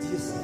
Jesus' 0.00 0.35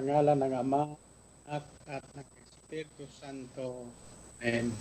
ngalan 0.00 0.38
ng 0.40 0.54
Ama 0.54 0.82
at, 1.50 1.66
at 1.90 2.04
ng 2.16 2.28
Espiritu 2.42 3.04
Santo. 3.10 3.86
Amen. 4.40 4.74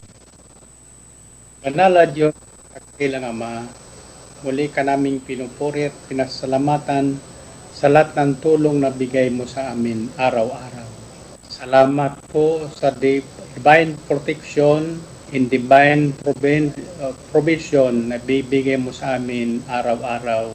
Banal 1.64 1.92
na 1.94 2.06
Diyos, 2.10 2.34
kakilang 2.74 3.30
Ama, 3.30 3.68
muli 4.44 4.68
ka 4.68 4.82
naming 4.84 5.24
pinupuri 5.24 5.88
at 5.88 5.96
pinasalamatan 6.10 7.16
sa 7.74 7.90
lahat 7.90 8.14
ng 8.16 8.32
tulong 8.44 8.82
na 8.82 8.94
bigay 8.94 9.34
mo 9.34 9.50
sa 9.50 9.74
amin 9.74 10.10
araw-araw. 10.20 10.90
Salamat 11.50 12.18
po 12.30 12.70
sa 12.70 12.94
di- 12.94 13.26
divine 13.58 13.98
protection 14.06 14.98
in 15.34 15.50
divine 15.50 16.14
uh, 16.26 17.14
provision 17.34 18.14
na 18.14 18.22
bibigay 18.22 18.78
mo 18.78 18.94
sa 18.94 19.18
amin 19.18 19.62
araw-araw. 19.66 20.54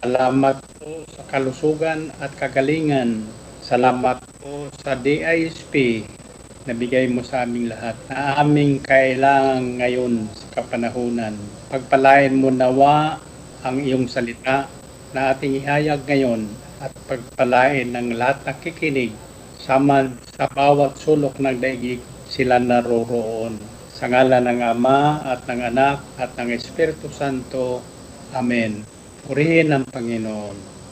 Salamat 0.00 0.56
po 0.80 1.04
sa 1.12 1.22
kalusugan 1.28 2.08
at 2.20 2.32
kagalingan. 2.40 3.24
Salamat 3.64 4.20
po 4.44 4.68
sa 4.84 4.92
DISP 4.92 6.04
na 6.68 6.76
bigay 6.76 7.08
mo 7.08 7.24
sa 7.24 7.48
aming 7.48 7.72
lahat 7.72 7.96
na 8.12 8.36
aming 8.44 8.76
kailangan 8.84 9.80
ngayon 9.80 10.28
sa 10.36 10.60
kapanahunan. 10.60 11.32
Pagpalain 11.72 12.36
mo 12.36 12.52
nawa 12.52 13.16
ang 13.64 13.80
iyong 13.80 14.04
salita 14.04 14.68
na 15.16 15.32
ating 15.32 15.64
ihayag 15.64 16.04
ngayon 16.04 16.44
at 16.76 16.92
pagpalain 17.08 17.88
ng 17.88 18.20
lahat 18.20 18.44
na 18.44 18.52
kikinig 18.52 19.16
saman 19.56 20.12
sa 20.36 20.44
bawat 20.44 21.00
sulok 21.00 21.40
ng 21.40 21.56
daigig 21.56 22.04
sila 22.28 22.60
naroroon. 22.60 23.56
Sa 23.96 24.12
ngalan 24.12 24.44
ng 24.44 24.60
Ama 24.60 25.24
at 25.24 25.48
ng 25.48 25.64
Anak 25.72 26.04
at 26.20 26.36
ng 26.36 26.52
Espiritu 26.52 27.08
Santo. 27.08 27.80
Amen. 28.36 28.84
Purihin 29.24 29.72
ang 29.72 29.88
Panginoon. 29.88 30.83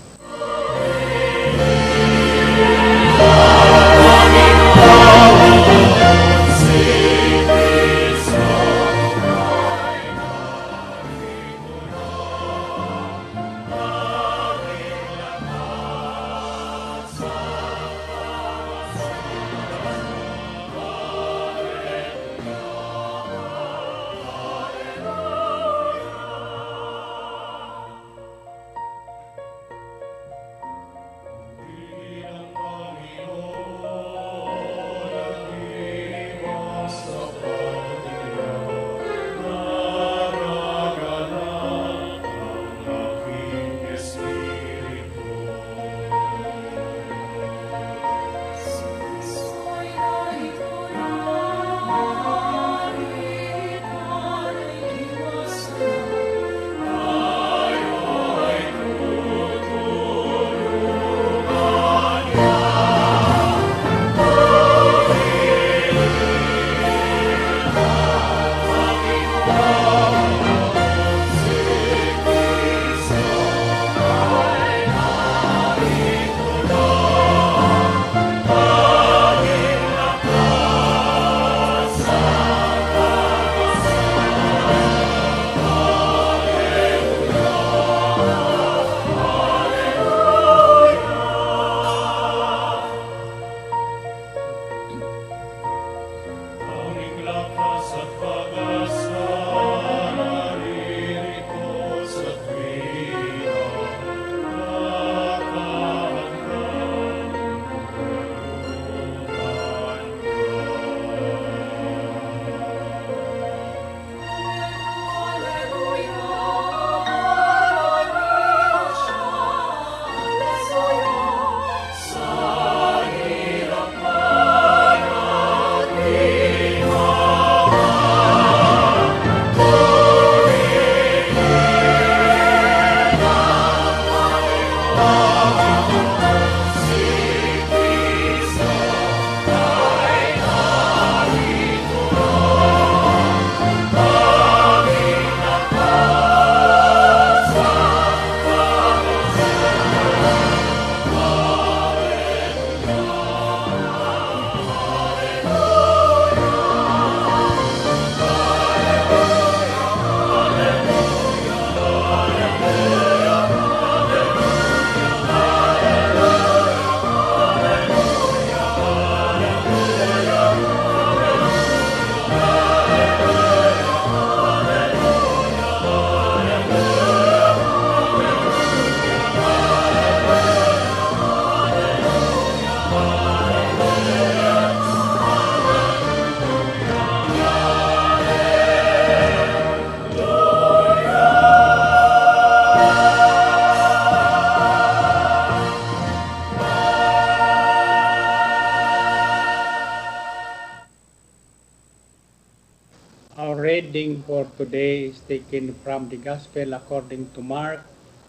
Our 203.34 203.56
reading 203.56 204.22
for 204.28 204.44
today 204.60 205.08
is 205.08 205.20
taken 205.20 205.72
from 205.80 206.10
the 206.10 206.18
Gospel 206.18 206.74
according 206.74 207.30
to 207.32 207.40
Mark, 207.40 207.80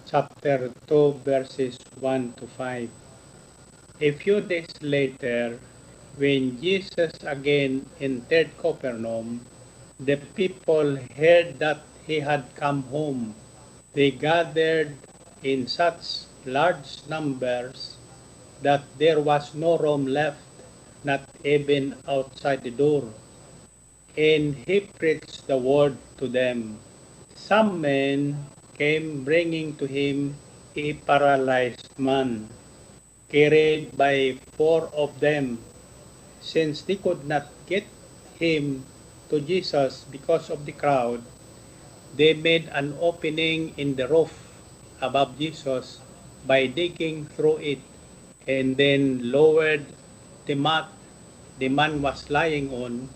chapter 0.07 0.71
2, 0.87 1.19
verses 1.25 1.77
1 1.99 2.39
to 2.39 2.47
5. 2.47 2.87
A 3.99 4.11
few 4.11 4.39
days 4.39 4.71
later, 4.79 5.59
when 6.15 6.55
Jesus 6.61 7.11
again 7.27 7.85
entered 7.99 8.55
Capernaum, 8.57 9.43
the 9.99 10.15
people 10.39 10.95
heard 11.19 11.59
that 11.59 11.83
he 12.07 12.21
had 12.21 12.55
come 12.55 12.83
home. 12.83 13.35
They 13.91 14.11
gathered 14.11 14.95
in 15.43 15.67
such 15.67 16.31
large 16.45 17.03
numbers 17.09 17.97
that 18.61 18.87
there 18.97 19.19
was 19.19 19.53
no 19.53 19.77
room 19.77 20.07
left, 20.07 20.47
not 21.03 21.27
even 21.43 21.99
outside 22.07 22.63
the 22.63 22.71
door 22.71 23.11
and 24.17 24.55
he 24.55 24.81
preached 24.81 25.47
the 25.47 25.57
word 25.57 25.97
to 26.17 26.27
them. 26.27 26.79
Some 27.35 27.81
men 27.81 28.47
came 28.77 29.23
bringing 29.23 29.75
to 29.77 29.85
him 29.85 30.35
a 30.75 30.93
paralyzed 30.93 31.89
man. 31.97 32.49
carried 33.33 33.89
by 33.97 34.37
four 34.53 34.93
of 34.93 35.19
them. 35.19 35.57
Since 36.39 36.83
they 36.85 36.97
could 37.01 37.25
not 37.25 37.49
get 37.65 37.83
him 38.37 38.85
to 39.29 39.41
Jesus 39.41 40.05
because 40.11 40.49
of 40.53 40.65
the 40.65 40.71
crowd, 40.71 41.23
they 42.15 42.33
made 42.37 42.69
an 42.73 42.93
opening 43.01 43.73
in 43.77 43.95
the 43.95 44.07
roof 44.07 44.31
above 45.01 45.37
Jesus 45.39 45.99
by 46.45 46.67
digging 46.67 47.25
through 47.33 47.57
it 47.57 47.81
and 48.47 48.77
then 48.77 49.31
lowered 49.31 49.85
the 50.45 50.53
mat 50.53 50.85
the 51.57 51.69
man 51.69 52.01
was 52.01 52.29
lying 52.29 52.69
on. 52.71 53.09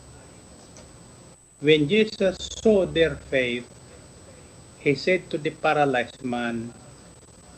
When 1.57 1.89
Jesus 1.89 2.37
saw 2.61 2.85
their 2.85 3.17
faith, 3.17 3.65
he 4.77 4.93
said 4.93 5.25
to 5.33 5.41
the 5.41 5.49
paralyzed 5.49 6.21
man, 6.21 6.69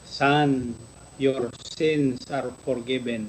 Son, 0.08 0.72
your 1.20 1.52
sins 1.68 2.24
are 2.32 2.48
forgiven. 2.64 3.28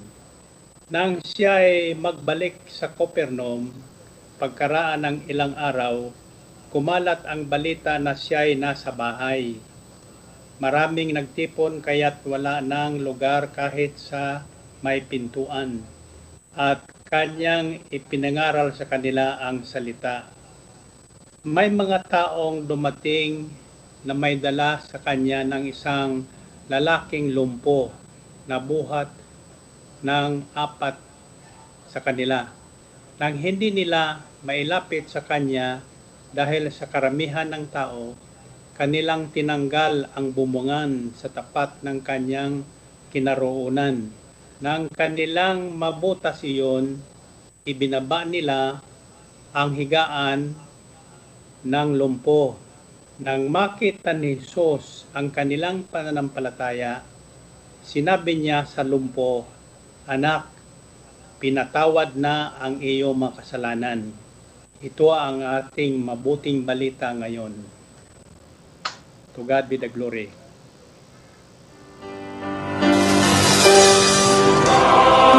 Nang 0.94 1.26
siya 1.26 1.58
ay 1.58 1.98
magbalik 1.98 2.70
sa 2.70 2.86
Capernaum, 2.86 3.74
pagkaraan 4.38 5.02
ng 5.02 5.18
ilang 5.26 5.58
araw, 5.58 6.14
kumalat 6.70 7.26
ang 7.26 7.50
balita 7.50 7.98
na 7.98 8.14
siya 8.14 8.46
ay 8.46 8.54
nasa 8.54 8.94
bahay. 8.94 9.58
Maraming 10.62 11.18
nagtipon 11.18 11.82
kaya't 11.82 12.22
wala 12.22 12.62
nang 12.62 13.02
lugar 13.02 13.50
kahit 13.50 13.98
sa 13.98 14.46
may 14.86 15.02
pintuan. 15.02 15.82
At 16.54 16.86
kanyang 17.10 17.82
ipinangaral 17.90 18.70
sa 18.70 18.86
kanila 18.86 19.42
ang 19.42 19.66
salita. 19.66 20.38
May 21.40 21.72
mga 21.72 22.04
taong 22.04 22.68
dumating 22.68 23.48
na 24.04 24.12
may 24.12 24.36
dala 24.36 24.76
sa 24.76 25.00
kanya 25.00 25.40
ng 25.40 25.72
isang 25.72 26.28
lalaking 26.68 27.32
lumpo 27.32 27.88
na 28.44 28.60
buhat 28.60 29.08
ng 30.04 30.44
apat 30.52 31.00
sa 31.88 32.04
kanila. 32.04 32.44
Nang 33.16 33.40
hindi 33.40 33.72
nila 33.72 34.20
mailapit 34.44 35.08
sa 35.08 35.24
kanya 35.24 35.80
dahil 36.28 36.68
sa 36.68 36.84
karamihan 36.92 37.48
ng 37.48 37.72
tao, 37.72 38.12
kanilang 38.76 39.32
tinanggal 39.32 40.12
ang 40.12 40.36
bumungan 40.36 41.16
sa 41.16 41.32
tapat 41.32 41.72
ng 41.80 42.04
kanyang 42.04 42.68
kinaroonan. 43.16 44.12
Nang 44.60 44.92
kanilang 44.92 45.72
mabutas 45.72 46.44
iyon, 46.44 47.00
ibinaba 47.64 48.28
nila 48.28 48.84
ang 49.56 49.72
higaan 49.72 50.68
ng 51.64 51.90
lumpo. 51.96 52.56
Nang 53.20 53.52
makita 53.52 54.16
ni 54.16 54.40
Jesus 54.40 55.04
ang 55.12 55.28
kanilang 55.28 55.84
pananampalataya, 55.84 57.04
sinabi 57.84 58.40
niya 58.40 58.64
sa 58.64 58.80
lumpo, 58.80 59.44
Anak, 60.08 60.48
pinatawad 61.38 62.16
na 62.16 62.56
ang 62.56 62.80
iyong 62.80 63.14
mga 63.14 63.44
kasalanan. 63.44 64.10
Ito 64.80 65.12
ang 65.12 65.44
ating 65.44 66.00
mabuting 66.00 66.64
balita 66.64 67.12
ngayon. 67.12 67.52
To 69.36 69.44
God 69.44 69.68
be 69.68 69.76
the 69.76 69.92
glory. 69.92 70.32
Amen. 74.70 75.29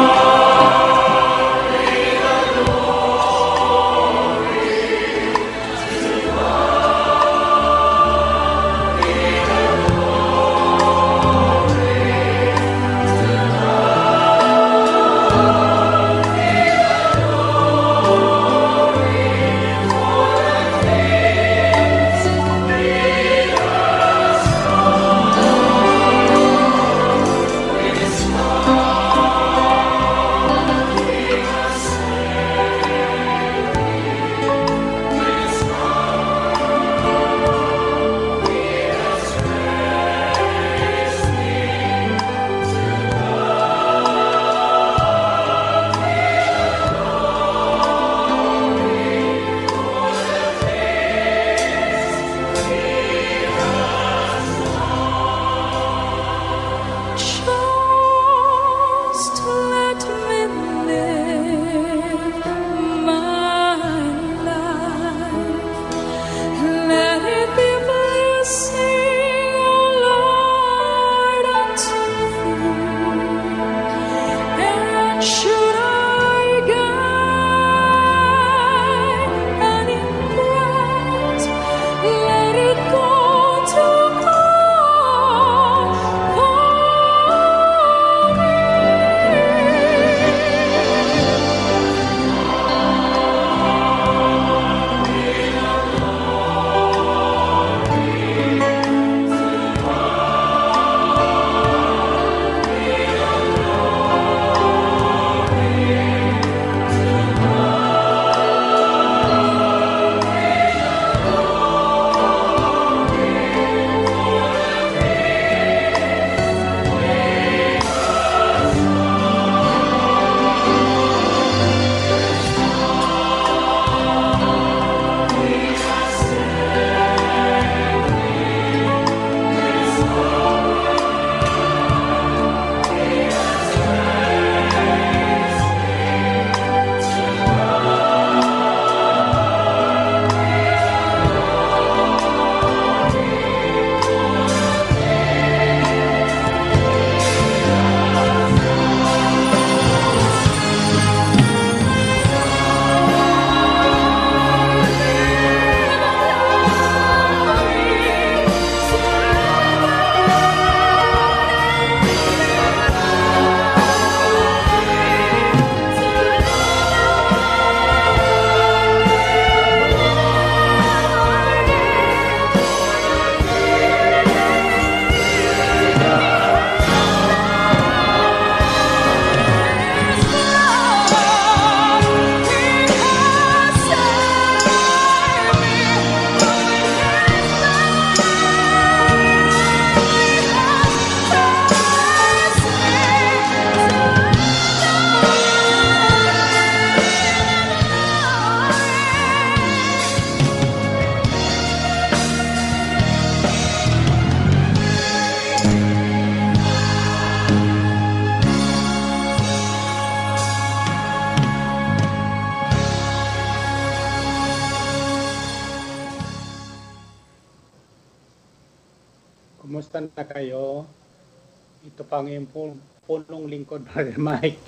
Ito 222.12 222.20
pang 222.20 222.28
yung 222.28 222.44
pul- 222.52 222.84
pulong 223.08 223.48
lingkod, 223.48 223.88
Brother 223.88 224.20
Mike. 224.28 224.60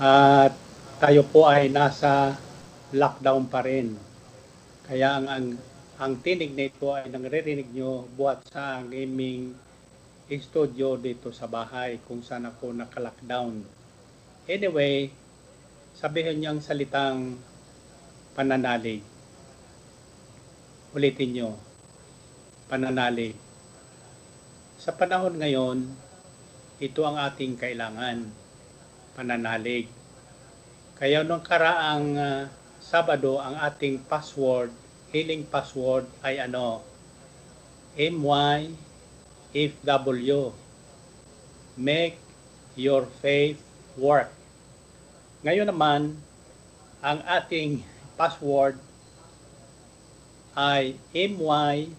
At 0.00 0.56
tayo 0.96 1.28
po 1.28 1.44
ay 1.44 1.68
nasa 1.68 2.40
lockdown 2.88 3.52
pa 3.52 3.60
rin. 3.60 3.92
Kaya 4.88 5.20
ang, 5.20 5.28
ang, 5.28 5.46
ang 6.00 6.12
tinig 6.24 6.56
nito 6.56 6.88
ay 6.88 7.12
nangririnig 7.12 7.68
nyo 7.76 8.08
buhat 8.16 8.48
sa 8.48 8.80
aming 8.80 9.52
studio 10.32 10.96
dito 10.96 11.36
sa 11.36 11.44
bahay 11.44 12.00
kung 12.08 12.24
saan 12.24 12.48
ako 12.48 12.80
naka-lockdown. 12.80 13.68
Anyway, 14.48 15.12
sabihin 15.92 16.40
niyo 16.40 16.56
ang 16.56 16.64
salitang 16.64 17.36
pananalig. 18.32 19.04
Ulitin 20.96 21.30
nyo, 21.36 21.60
pananalig. 22.72 23.36
Sa 24.80 24.96
panahon 24.96 25.36
ngayon, 25.36 26.01
ito 26.82 27.06
ang 27.06 27.14
ating 27.14 27.54
kailangan, 27.54 28.26
pananalig. 29.14 29.86
Kaya 30.98 31.22
nung 31.22 31.38
karaang 31.38 32.18
ah, 32.18 32.50
Sabado, 32.82 33.38
ang 33.38 33.54
ating 33.54 34.02
password, 34.10 34.74
healing 35.14 35.46
password 35.46 36.10
ay 36.26 36.42
ano? 36.42 36.82
MYFW. 37.94 38.74
Make 41.78 42.18
your 42.74 43.06
faith 43.22 43.62
work. 43.94 44.34
Ngayon 45.46 45.70
naman, 45.70 46.18
ang 46.98 47.22
ating 47.22 47.86
password 48.18 48.74
ay 50.58 50.98
MYFB. 51.14 51.94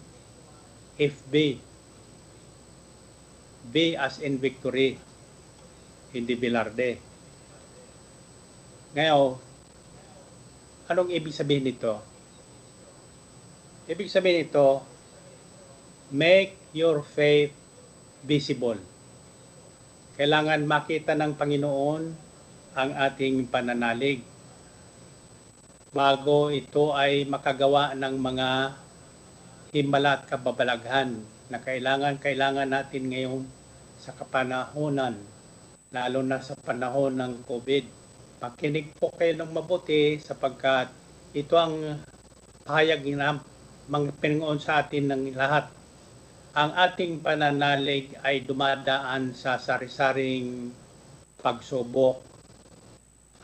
B 3.64 3.96
as 3.96 4.20
in 4.20 4.36
victory, 4.36 5.00
hindi 6.12 6.34
bilarde. 6.36 7.00
Ngayon, 8.94 9.28
anong 10.86 11.10
ibig 11.10 11.34
sabihin 11.34 11.66
nito? 11.66 11.98
Ibig 13.88 14.08
sabihin 14.08 14.46
nito, 14.46 14.84
make 16.14 16.56
your 16.76 17.02
faith 17.02 17.52
visible. 18.22 18.78
Kailangan 20.14 20.62
makita 20.62 21.18
ng 21.18 21.34
Panginoon 21.34 22.02
ang 22.74 22.90
ating 22.94 23.50
pananalig 23.50 24.22
bago 25.94 26.50
ito 26.50 26.90
ay 26.90 27.22
makagawa 27.22 27.94
ng 27.94 28.14
mga 28.18 28.48
himala 29.70 30.18
at 30.18 30.26
kababalaghan 30.26 31.22
na 31.52 31.60
kailangan 31.60 32.16
kailangan 32.20 32.68
natin 32.68 33.12
ngayon 33.12 33.42
sa 34.00 34.16
kapanahonan 34.16 35.16
lalo 35.94 36.26
na 36.26 36.42
sa 36.42 36.58
panahon 36.58 37.14
ng 37.14 37.46
COVID. 37.46 37.84
Pakinig 38.42 38.90
po 38.98 39.14
kayo 39.14 39.38
ng 39.38 39.54
mabuti 39.54 40.18
sapagkat 40.18 40.90
ito 41.30 41.54
ang 41.54 42.02
pahayag 42.66 43.06
na 43.14 43.38
mga 43.86 44.10
Panginoon 44.18 44.58
sa 44.58 44.82
atin 44.82 45.14
ng 45.14 45.38
lahat. 45.38 45.70
Ang 46.58 46.70
ating 46.74 47.22
pananalig 47.22 48.10
ay 48.26 48.42
dumadaan 48.42 49.38
sa 49.38 49.54
sari-saring 49.54 50.74
pagsubok. 51.38 52.18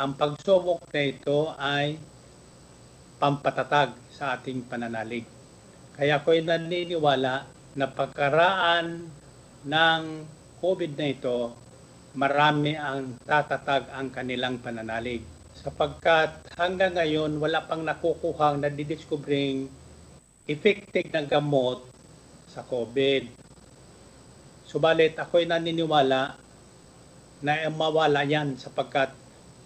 Ang 0.03 0.19
pagsubok 0.19 0.91
na 0.91 1.03
ito 1.07 1.55
ay 1.55 2.03
pampatatag 3.23 3.95
sa 4.11 4.35
ating 4.35 4.67
pananalig. 4.67 5.27
Kaya 5.95 6.19
ako'y 6.19 6.43
naniniwala 6.43 7.60
na 7.79 7.87
pagkaraan 7.87 9.07
ng 9.67 10.03
COVID 10.59 10.93
na 10.99 11.07
ito, 11.07 11.39
marami 12.19 12.75
ang 12.75 13.15
tatatag 13.23 13.87
ang 13.95 14.11
kanilang 14.11 14.59
pananalig. 14.59 15.23
Sapagkat 15.55 16.57
hanggang 16.57 16.97
ngayon, 16.97 17.39
wala 17.39 17.63
pang 17.69 17.85
nakukuhang 17.85 18.65
nadidiscovering 18.65 19.71
effective 20.51 21.13
na 21.15 21.23
gamot 21.23 21.85
sa 22.51 22.67
COVID. 22.67 23.31
Subalit 24.67 25.15
ako'y 25.19 25.47
naniniwala 25.47 26.35
na 27.41 27.53
mawala 27.73 28.27
yan 28.27 28.59
sapagkat 28.59 29.15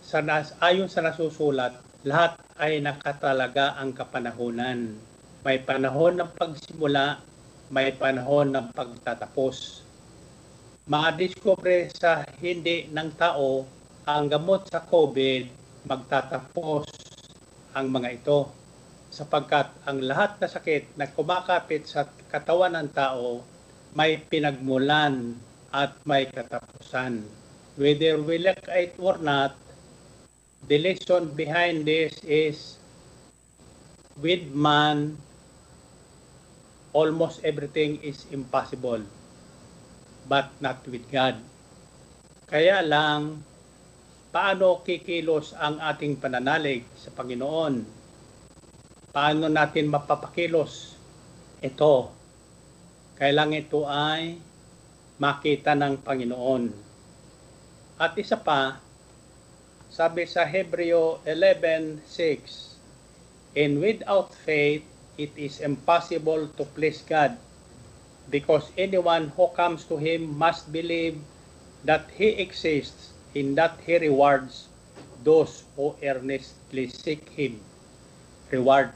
sa 0.04 0.20
nas, 0.20 0.52
ayon 0.60 0.86
sa 0.86 1.00
nasusulat, 1.00 1.80
lahat 2.04 2.36
ay 2.60 2.84
nakatalaga 2.84 3.80
ang 3.80 3.96
kapanahonan. 3.96 4.92
May 5.40 5.64
panahon 5.64 6.20
ng 6.20 6.30
pagsimula, 6.36 7.24
may 7.72 7.92
panahon 7.96 8.52
ng 8.52 8.72
pagtatapos. 8.76 9.84
Ma-discover 10.84 11.88
sa 11.96 12.28
hindi 12.40 12.88
ng 12.92 13.10
tao 13.16 13.64
ang 14.04 14.28
gamot 14.28 14.68
sa 14.68 14.84
COVID, 14.84 15.48
magtatapos 15.88 16.84
ang 17.72 17.88
mga 17.88 18.08
ito. 18.20 18.52
Sapagkat 19.08 19.72
ang 19.88 20.04
lahat 20.04 20.36
na 20.42 20.48
sakit 20.50 20.98
na 20.98 21.08
kumakapit 21.08 21.88
sa 21.88 22.04
katawan 22.28 22.76
ng 22.76 22.90
tao, 22.92 23.40
may 23.94 24.18
pinagmulan 24.18 25.38
at 25.72 25.94
may 26.04 26.26
katapusan. 26.28 27.24
Whether 27.80 28.20
we 28.20 28.42
like 28.42 28.66
it 28.70 28.98
or 28.98 29.16
not, 29.18 29.56
the 30.68 30.78
lesson 30.78 31.32
behind 31.32 31.86
this 31.86 32.18
is 32.26 32.78
with 34.20 34.46
man 34.54 35.18
almost 36.94 37.42
everything 37.42 37.98
is 38.00 38.24
impossible 38.30 39.02
but 40.30 40.48
not 40.62 40.80
with 40.86 41.04
God. 41.10 41.36
Kaya 42.46 42.80
lang 42.80 43.42
paano 44.30 44.80
kikilos 44.86 45.52
ang 45.58 45.82
ating 45.82 46.22
pananalig 46.22 46.86
sa 46.94 47.10
Panginoon? 47.10 47.82
Paano 49.10 49.46
natin 49.50 49.90
mapapakilos? 49.90 50.94
Ito. 51.60 52.14
Kailangan 53.18 53.62
ito 53.62 53.86
ay 53.86 54.38
makita 55.18 55.74
ng 55.74 56.02
Panginoon. 56.02 56.64
At 57.94 58.18
isa 58.18 58.34
pa, 58.34 58.82
sabi 59.86 60.26
sa 60.26 60.42
Hebreo 60.42 61.22
11:6, 61.22 62.74
And 63.54 63.78
without 63.78 64.34
faith, 64.34 64.82
it 65.16 65.32
is 65.38 65.60
impossible 65.60 66.50
to 66.58 66.64
please 66.74 67.02
God, 67.06 67.36
because 68.30 68.70
anyone 68.74 69.30
who 69.34 69.48
comes 69.54 69.86
to 69.90 69.96
Him 69.96 70.34
must 70.34 70.70
believe 70.70 71.18
that 71.86 72.10
He 72.14 72.38
exists 72.40 73.14
and 73.34 73.54
that 73.58 73.78
He 73.82 73.98
rewards 73.98 74.68
those 75.22 75.64
who 75.74 75.94
earnestly 76.02 76.90
seek 76.90 77.28
Him. 77.34 77.60
Reward. 78.50 78.92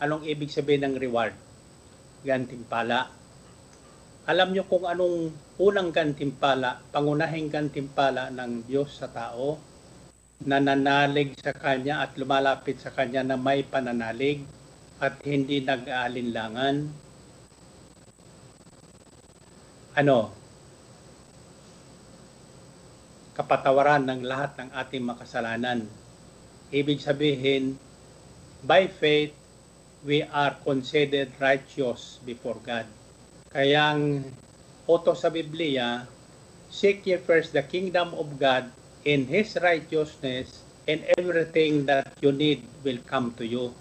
Anong 0.00 0.28
ibig 0.28 0.52
sabihin 0.52 0.84
ng 0.84 0.94
reward? 1.00 1.32
Gantimpala. 2.24 3.08
Alam 4.26 4.52
nyo 4.52 4.64
kung 4.66 4.84
anong 4.84 5.32
unang 5.62 5.94
gantimpala, 5.94 6.82
pangunahing 6.90 7.48
gantimpala 7.48 8.28
ng 8.34 8.66
Diyos 8.66 8.98
sa 8.98 9.08
tao? 9.08 9.56
nananalig 10.44 11.32
sa 11.40 11.56
Kanya 11.56 12.04
at 12.04 12.12
lumalapit 12.20 12.76
sa 12.76 12.92
Kanya 12.92 13.24
na 13.24 13.40
may 13.40 13.64
pananalig 13.64 14.44
at 14.96 15.20
hindi 15.24 15.60
nag-aalinlangan. 15.60 16.76
Ano? 19.96 20.18
Kapatawaran 23.36 24.08
ng 24.08 24.22
lahat 24.24 24.56
ng 24.56 24.68
ating 24.72 25.04
makasalanan. 25.04 25.84
Ibig 26.72 27.00
sabihin, 27.00 27.76
by 28.64 28.88
faith, 28.88 29.36
we 30.04 30.24
are 30.32 30.56
considered 30.64 31.28
righteous 31.36 32.22
before 32.24 32.56
God. 32.64 32.88
Kaya 33.52 33.96
ang 33.96 34.24
oto 34.88 35.12
sa 35.12 35.28
Biblia, 35.28 36.08
seek 36.72 37.04
ye 37.04 37.20
first 37.20 37.52
the 37.52 37.64
kingdom 37.64 38.16
of 38.16 38.40
God 38.40 38.68
in 39.04 39.28
His 39.28 39.56
righteousness 39.60 40.64
and 40.88 41.04
everything 41.20 41.84
that 41.84 42.08
you 42.22 42.32
need 42.32 42.64
will 42.80 42.98
come 43.04 43.34
to 43.36 43.44
you. 43.44 43.76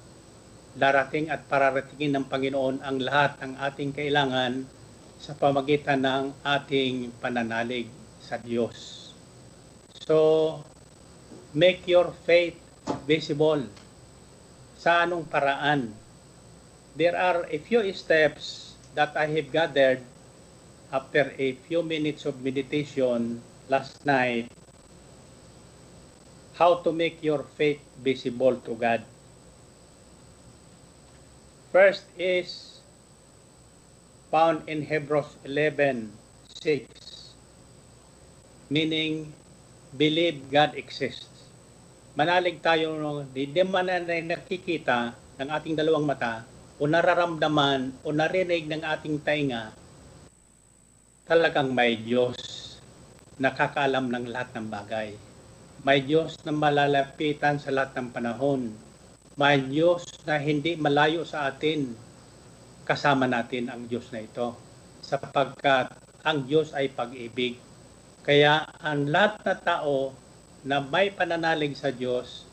Darating 0.76 1.32
at 1.32 1.48
pararatingin 1.48 2.20
ng 2.20 2.26
Panginoon 2.28 2.84
ang 2.84 3.00
lahat 3.00 3.40
ng 3.40 3.56
ating 3.56 3.96
kailangan 3.96 4.68
sa 5.16 5.32
pamagitan 5.32 6.04
ng 6.04 6.36
ating 6.44 7.16
pananalig 7.24 7.88
sa 8.20 8.36
Diyos. 8.36 9.10
So, 10.04 10.60
make 11.56 11.88
your 11.88 12.12
faith 12.28 12.60
visible. 13.08 13.64
Sa 14.76 15.08
anong 15.08 15.32
paraan? 15.32 15.96
There 17.00 17.16
are 17.16 17.48
a 17.48 17.58
few 17.64 17.82
steps 17.96 18.76
that 18.96 19.16
I 19.16 19.32
have 19.32 19.52
gathered 19.52 20.04
after 20.92 21.32
a 21.36 21.56
few 21.68 21.84
minutes 21.84 22.28
of 22.28 22.44
meditation 22.44 23.40
last 23.68 24.04
night 24.06 24.52
how 26.56 26.80
to 26.84 26.92
make 26.96 27.20
your 27.20 27.44
faith 27.60 27.84
visible 28.00 28.56
to 28.64 28.76
God. 28.80 29.04
First 31.76 32.08
is 32.16 32.80
found 34.32 34.64
in 34.64 34.88
Hebrews 34.88 35.36
11, 35.44 36.08
6, 36.64 36.88
meaning 38.72 39.36
believe 39.92 40.40
God 40.48 40.80
exists. 40.80 41.52
Manalig 42.16 42.64
tayo, 42.64 42.96
no, 42.96 43.28
di, 43.28 43.52
di 43.52 43.60
man 43.68 43.92
na 43.92 44.00
nakikita 44.08 45.20
ng 45.36 45.52
ating 45.52 45.76
dalawang 45.76 46.08
mata 46.08 46.48
o 46.80 46.88
nararamdaman 46.88 47.92
o 48.08 48.16
narinig 48.16 48.72
ng 48.72 48.80
ating 48.80 49.20
tainga, 49.20 49.76
talagang 51.28 51.76
may 51.76 52.00
Diyos 52.00 52.40
nakakaalam 53.36 54.16
ng 54.16 54.32
lahat 54.32 54.56
ng 54.56 54.68
bagay. 54.72 55.12
May 55.84 56.08
Diyos 56.08 56.40
na 56.48 56.56
malalapitan 56.56 57.60
sa 57.60 57.68
lahat 57.68 58.00
ng 58.00 58.16
panahon. 58.16 58.85
May 59.36 59.60
Diyos 59.68 60.08
na 60.24 60.40
hindi 60.40 60.80
malayo 60.80 61.28
sa 61.28 61.52
atin. 61.52 61.92
Kasama 62.88 63.28
natin 63.28 63.68
ang 63.68 63.84
Diyos 63.84 64.08
na 64.16 64.24
ito. 64.24 64.56
Sapagkat 65.04 65.92
ang 66.24 66.48
Diyos 66.48 66.72
ay 66.72 66.88
pag-ibig. 66.96 67.60
Kaya 68.24 68.64
ang 68.80 69.12
lahat 69.12 69.44
na 69.44 69.56
tao 69.60 70.16
na 70.64 70.80
may 70.80 71.12
pananalig 71.12 71.76
sa 71.76 71.92
Diyos, 71.92 72.48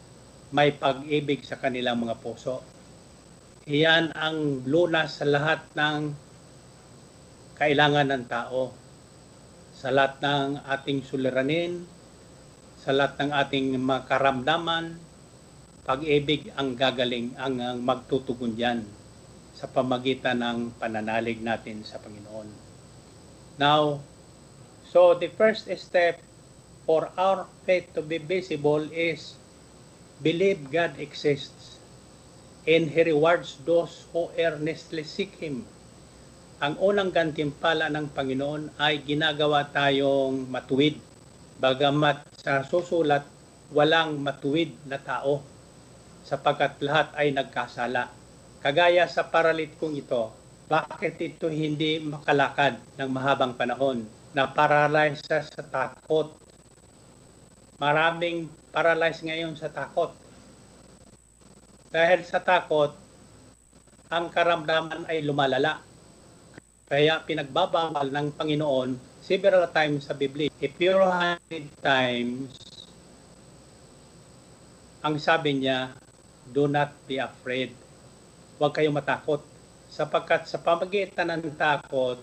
may 0.51 0.75
pag-ibig 0.75 1.47
sa 1.47 1.55
kanilang 1.55 2.03
mga 2.03 2.19
puso. 2.19 2.67
Iyan 3.71 4.11
ang 4.19 4.67
lunas 4.67 5.23
sa 5.23 5.27
lahat 5.31 5.63
ng 5.79 6.11
kailangan 7.63 8.11
ng 8.11 8.25
tao. 8.27 8.75
Sa 9.71 9.95
lahat 9.95 10.19
ng 10.19 10.67
ating 10.67 11.07
suliranin, 11.07 11.87
sa 12.83 12.91
lahat 12.91 13.23
ng 13.23 13.31
ating 13.31 13.67
mga 13.79 14.03
karamdaman, 14.11 15.12
pag-ibig 15.83 16.55
ang 16.55 16.79
gagaling, 16.79 17.35
ang, 17.35 17.59
ang 17.59 17.83
magtutugon 17.83 18.55
dyan 18.55 18.87
sa 19.51 19.67
pamagitan 19.67 20.39
ng 20.39 20.59
pananalig 20.79 21.43
natin 21.43 21.83
sa 21.83 21.99
Panginoon. 21.99 22.47
Now, 23.59 23.99
so 24.87 25.19
the 25.19 25.27
first 25.35 25.67
step 25.67 26.23
for 26.87 27.11
our 27.19 27.51
faith 27.67 27.91
to 27.99 28.03
be 28.03 28.23
visible 28.23 28.87
is 28.95 29.35
believe 30.23 30.71
God 30.71 30.95
exists 31.03 31.83
and 32.63 32.87
He 32.87 33.03
rewards 33.03 33.59
those 33.67 34.07
who 34.15 34.31
earnestly 34.39 35.03
seek 35.03 35.35
Him. 35.43 35.67
Ang 36.63 36.79
unang 36.79 37.11
gantimpala 37.11 37.91
ng 37.91 38.07
Panginoon 38.15 38.79
ay 38.79 39.03
ginagawa 39.03 39.67
tayong 39.67 40.47
matuwid. 40.47 40.95
Bagamat 41.59 42.23
sa 42.39 42.63
susulat, 42.63 43.27
walang 43.75 44.23
matuwid 44.23 44.71
na 44.87 45.03
tao 45.03 45.52
sapagkat 46.23 46.79
lahat 46.83 47.11
ay 47.19 47.35
nagkasala. 47.35 48.11
Kagaya 48.63 49.07
sa 49.11 49.27
paralitkong 49.27 49.99
ito, 49.99 50.31
bakit 50.71 51.19
ito 51.19 51.51
hindi 51.51 51.99
makalakad 52.01 52.79
ng 52.99 53.11
mahabang 53.11 53.59
panahon? 53.59 54.07
Na 54.33 54.49
paralyze 54.49 55.21
sa 55.29 55.43
takot 55.45 56.33
maraming 57.83 58.47
paralyzed 58.71 59.27
ngayon 59.27 59.59
sa 59.59 59.67
takot. 59.67 60.15
Dahil 61.91 62.23
sa 62.23 62.39
takot, 62.39 62.95
ang 64.07 64.31
karamdaman 64.31 65.11
ay 65.11 65.27
lumalala. 65.27 65.83
Kaya 66.87 67.27
pinagbabawal 67.27 68.15
ng 68.15 68.39
Panginoon 68.39 68.95
several 69.19 69.67
times 69.75 70.07
sa 70.07 70.15
Biblia. 70.15 70.47
If 70.63 70.79
you're 70.79 71.03
hundred 71.03 71.67
times, 71.83 72.55
ang 75.03 75.19
sabi 75.19 75.59
niya, 75.59 75.91
do 76.53 76.69
not 76.69 76.93
be 77.09 77.17
afraid. 77.17 77.73
Huwag 78.61 78.77
kayong 78.77 78.95
matakot. 78.95 79.41
Sapagkat 79.93 80.49
sa 80.49 80.61
pamagitan 80.61 81.33
ng 81.33 81.53
takot, 81.57 82.21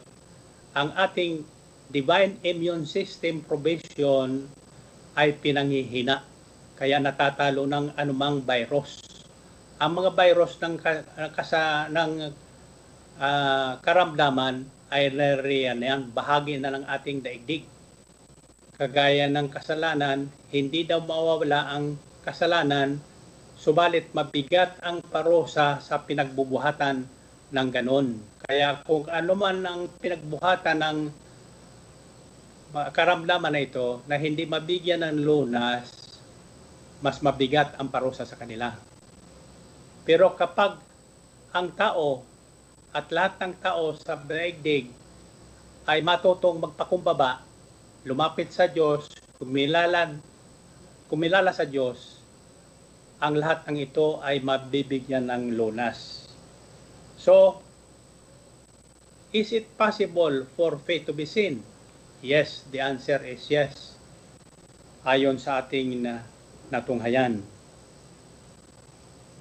ang 0.73 0.89
ating 0.93 1.45
divine 1.89 2.37
immune 2.45 2.85
system 2.85 3.41
provision 3.41 4.45
ay 5.17 5.33
pinangihina 5.37 6.21
kaya 6.79 6.95
natatalo 7.01 7.67
ng 7.67 7.97
anumang 7.99 8.39
virus. 8.39 9.03
Ang 9.83 9.99
mga 9.99 10.15
virus 10.15 10.55
ng 10.63 10.79
kasa 11.35 11.91
ng 11.91 12.31
uh, 13.19 13.71
karamdaman 13.83 14.63
ay 14.87 15.11
nariyan 15.11 15.83
yan, 15.83 16.01
bahagi 16.15 16.55
na 16.55 16.71
ng 16.71 16.87
ating 16.87 17.19
daigdig. 17.19 17.67
Kagaya 18.79 19.27
ng 19.27 19.51
kasalanan, 19.51 20.31
hindi 20.55 20.87
daw 20.87 21.03
mawawala 21.03 21.67
ang 21.67 21.99
kasalanan, 22.23 23.03
subalit 23.59 24.07
mabigat 24.15 24.79
ang 24.79 25.03
parusa 25.03 25.83
sa 25.83 25.99
pinagbubuhatan 25.99 27.03
ng 27.51 27.67
ganon. 27.75 28.15
Kaya 28.47 28.79
kung 28.87 29.03
ano 29.11 29.35
man 29.35 29.59
ang 29.67 29.91
pinagbuhatan 29.99 30.79
ng 30.79 30.99
karamdaman 32.95 33.51
na 33.51 33.59
ito 33.59 33.99
na 34.07 34.15
hindi 34.15 34.47
mabigyan 34.47 35.03
ng 35.03 35.17
lunas, 35.27 35.91
mas 37.03 37.19
mabigat 37.19 37.75
ang 37.75 37.91
parusa 37.91 38.23
sa 38.23 38.39
kanila. 38.39 38.71
Pero 40.07 40.31
kapag 40.39 40.79
ang 41.51 41.67
tao 41.75 42.23
at 42.95 43.11
lahat 43.11 43.43
ng 43.43 43.53
tao 43.59 43.91
sa 43.99 44.15
daigdig 44.15 44.87
ay 45.83 45.99
matutong 45.99 46.63
magpakumbaba, 46.63 47.43
lumapit 48.07 48.55
sa 48.55 48.71
Diyos, 48.71 49.11
kumilala, 49.35 50.15
kumilala 51.11 51.51
sa 51.51 51.67
Diyos, 51.67 52.18
ang 53.19 53.35
lahat 53.35 53.67
ng 53.67 53.77
ito 53.83 54.23
ay 54.23 54.39
mabibigyan 54.39 55.27
ng 55.27 55.59
lunas. 55.59 56.31
So, 57.19 57.59
is 59.35 59.51
it 59.51 59.67
possible 59.75 60.47
for 60.55 60.79
faith 60.87 61.03
to 61.11 61.13
be 61.13 61.27
seen? 61.27 61.59
Yes, 62.23 62.63
the 62.71 62.79
answer 62.79 63.19
is 63.23 63.43
yes. 63.51 63.99
Ayon 65.03 65.35
sa 65.35 65.59
ating 65.63 65.99
na, 65.99 66.23
natunghayan. 66.71 67.43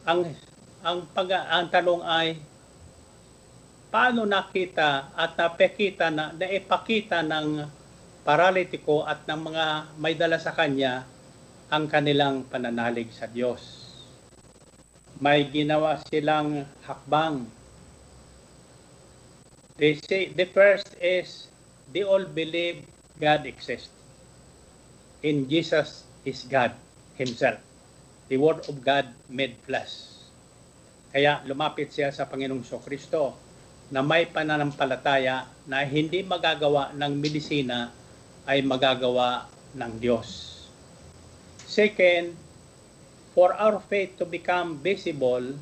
Ang 0.07 0.35
ang 0.83 1.07
pag 1.11 1.31
ang 1.35 1.67
tanong 1.71 2.03
ay 2.07 2.39
paano 3.91 4.23
nakita 4.27 5.11
at 5.15 5.35
napekita 5.35 6.11
na 6.11 6.31
naipakita 6.35 7.23
ng 7.27 7.67
paralitiko 8.23 9.03
at 9.07 9.27
ng 9.27 9.41
mga 9.53 9.65
may 9.99 10.15
dala 10.15 10.39
sa 10.39 10.55
kanya 10.55 11.03
ang 11.69 11.85
kanilang 11.85 12.49
pananalig 12.49 13.13
sa 13.13 13.29
Diyos. 13.29 13.61
May 15.21 15.53
ginawa 15.53 16.01
silang 16.09 16.65
hakbang. 16.89 17.45
They 19.77 20.01
say 20.01 20.33
the 20.33 20.49
first 20.49 20.97
is 20.97 21.53
they 21.93 22.09
all 22.09 22.25
believe 22.25 22.89
God 23.21 23.45
exists. 23.45 23.93
In 25.21 25.45
Jesus 25.45 26.09
is 26.25 26.49
God 26.49 26.73
Himself. 27.21 27.61
The 28.33 28.41
Word 28.41 28.65
of 28.65 28.81
God 28.81 29.13
made 29.29 29.61
flesh. 29.69 30.09
Kaya 31.13 31.45
lumapit 31.45 31.93
siya 31.93 32.09
sa 32.09 32.25
Panginoong 32.25 32.65
Kristo 32.81 33.37
na 33.93 34.01
may 34.01 34.25
pananampalataya 34.29 35.45
na 35.69 35.85
hindi 35.85 36.25
magagawa 36.25 36.97
ng 36.97 37.13
medisina 37.17 37.93
ay 38.49 38.65
magagawa 38.65 39.49
ng 39.77 39.93
Diyos. 40.01 40.58
Second, 41.69 42.33
for 43.37 43.53
our 43.53 43.77
faith 43.93 44.17
to 44.17 44.25
become 44.25 44.81
visible 44.81 45.53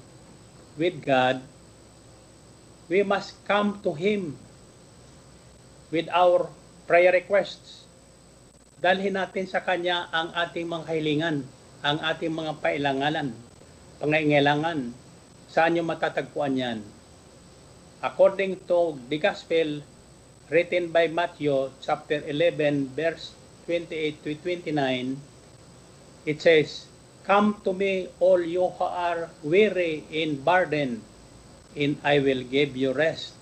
with 0.79 1.03
God, 1.03 1.43
we 2.87 3.03
must 3.03 3.35
come 3.43 3.83
to 3.83 3.91
Him 3.91 4.39
with 5.91 6.07
our 6.15 6.47
prayer 6.87 7.11
requests. 7.11 7.91
Dalhin 8.79 9.19
natin 9.19 9.51
sa 9.51 9.67
Kanya 9.67 10.07
ang 10.15 10.31
ating 10.31 10.71
mga 10.71 10.87
kahilingan, 10.87 11.43
ang 11.83 11.99
ating 11.99 12.31
mga 12.31 12.55
pailangalan, 12.63 13.35
pangailangan. 13.99 14.95
Saan 15.51 15.75
nyo 15.75 15.83
matatagpuan 15.83 16.55
yan? 16.55 16.87
According 17.99 18.63
to 18.71 18.95
the 19.11 19.19
Gospel 19.19 19.83
written 20.55 20.95
by 20.95 21.11
Matthew 21.11 21.75
chapter 21.83 22.23
11 22.23 22.95
verse 22.95 23.35
28 23.67 24.23
to 24.23 24.31
29, 24.71 25.35
it 26.27 26.43
says, 26.43 26.91
Come 27.23 27.63
to 27.63 27.73
me 27.73 28.11
all 28.19 28.43
you 28.43 28.67
who 28.71 28.85
are 28.85 29.31
weary 29.43 30.07
and 30.11 30.45
burdened, 30.45 31.03
and 31.75 31.99
I 32.03 32.19
will 32.19 32.43
give 32.43 32.77
you 32.77 32.93
rest. 32.93 33.35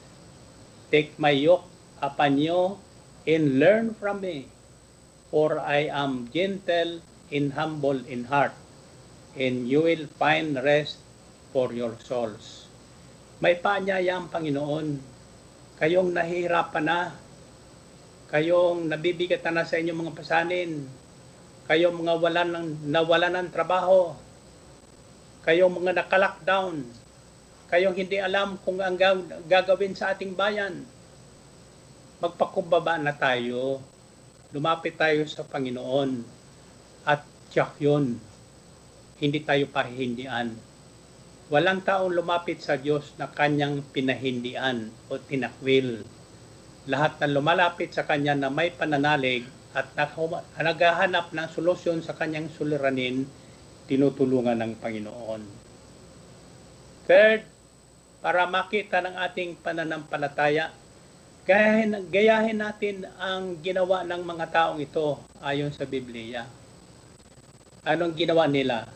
Take 0.92 1.18
my 1.18 1.32
yoke 1.32 1.68
upon 2.00 2.36
you 2.38 2.78
and 3.26 3.58
learn 3.58 3.96
from 3.96 4.20
me, 4.20 4.48
for 5.32 5.58
I 5.60 5.88
am 5.88 6.28
gentle 6.32 7.00
and 7.32 7.52
humble 7.52 8.04
in 8.04 8.24
heart, 8.28 8.56
and 9.36 9.68
you 9.68 9.84
will 9.84 10.08
find 10.20 10.56
rest 10.60 11.00
for 11.52 11.72
your 11.72 11.96
souls. 12.04 12.68
May 13.40 13.60
paanyaya 13.60 14.16
ang 14.16 14.28
Panginoon. 14.32 15.12
Kayong 15.74 16.14
nahihirapan 16.14 16.84
na, 16.86 17.12
kayong 18.30 18.88
nabibigatan 18.88 19.58
na 19.58 19.66
sa 19.66 19.76
inyong 19.76 20.06
mga 20.06 20.16
pasanin, 20.16 20.86
kayong 21.64 21.96
mga 21.96 22.14
walan 22.20 22.48
ng, 22.52 22.68
nawalan 22.92 23.34
ng 23.40 23.48
trabaho, 23.48 24.12
kayong 25.48 25.72
mga 25.80 26.04
naka-lockdown, 26.04 26.84
kayong 27.72 27.96
hindi 27.96 28.20
alam 28.20 28.60
kung 28.60 28.80
ang 28.84 29.00
gagawin 29.48 29.96
sa 29.96 30.12
ating 30.12 30.36
bayan, 30.36 30.84
magpakumbaba 32.20 33.00
na 33.00 33.16
tayo. 33.16 33.80
Lumapit 34.52 34.94
tayo 34.94 35.24
sa 35.26 35.42
Panginoon. 35.42 36.22
At 37.04 37.26
tiyak 37.50 37.76
yun, 37.80 38.16
hindi 39.18 39.40
tayo 39.42 39.68
pahihindian. 39.68 40.54
Walang 41.52 41.84
taong 41.84 42.12
lumapit 42.12 42.64
sa 42.64 42.80
Diyos 42.80 43.12
na 43.20 43.28
kanyang 43.28 43.84
pinahindian 43.92 44.88
o 45.12 45.20
tinakwil. 45.20 46.04
Lahat 46.88 47.16
na 47.20 47.28
lumalapit 47.28 47.92
sa 47.92 48.04
kanya 48.04 48.32
na 48.36 48.48
may 48.48 48.72
pananalig 48.72 49.44
at 49.74 49.90
naghahanap 50.62 51.34
ng 51.34 51.48
solusyon 51.50 51.98
sa 51.98 52.14
kanyang 52.14 52.46
suliranin, 52.54 53.26
tinutulungan 53.90 54.62
ng 54.62 54.72
Panginoon. 54.78 55.42
Third, 57.10 57.42
para 58.24 58.46
makita 58.48 59.02
ng 59.02 59.18
ating 59.18 59.58
pananampalataya, 59.60 60.72
gayahin, 61.44 62.06
gayahin 62.08 62.62
natin 62.62 63.04
ang 63.20 63.58
ginawa 63.60 64.00
ng 64.06 64.22
mga 64.24 64.46
taong 64.48 64.80
ito 64.80 65.20
ayon 65.42 65.74
sa 65.74 65.84
Biblia. 65.84 66.48
Anong 67.84 68.16
ginawa 68.16 68.48
nila? 68.48 68.88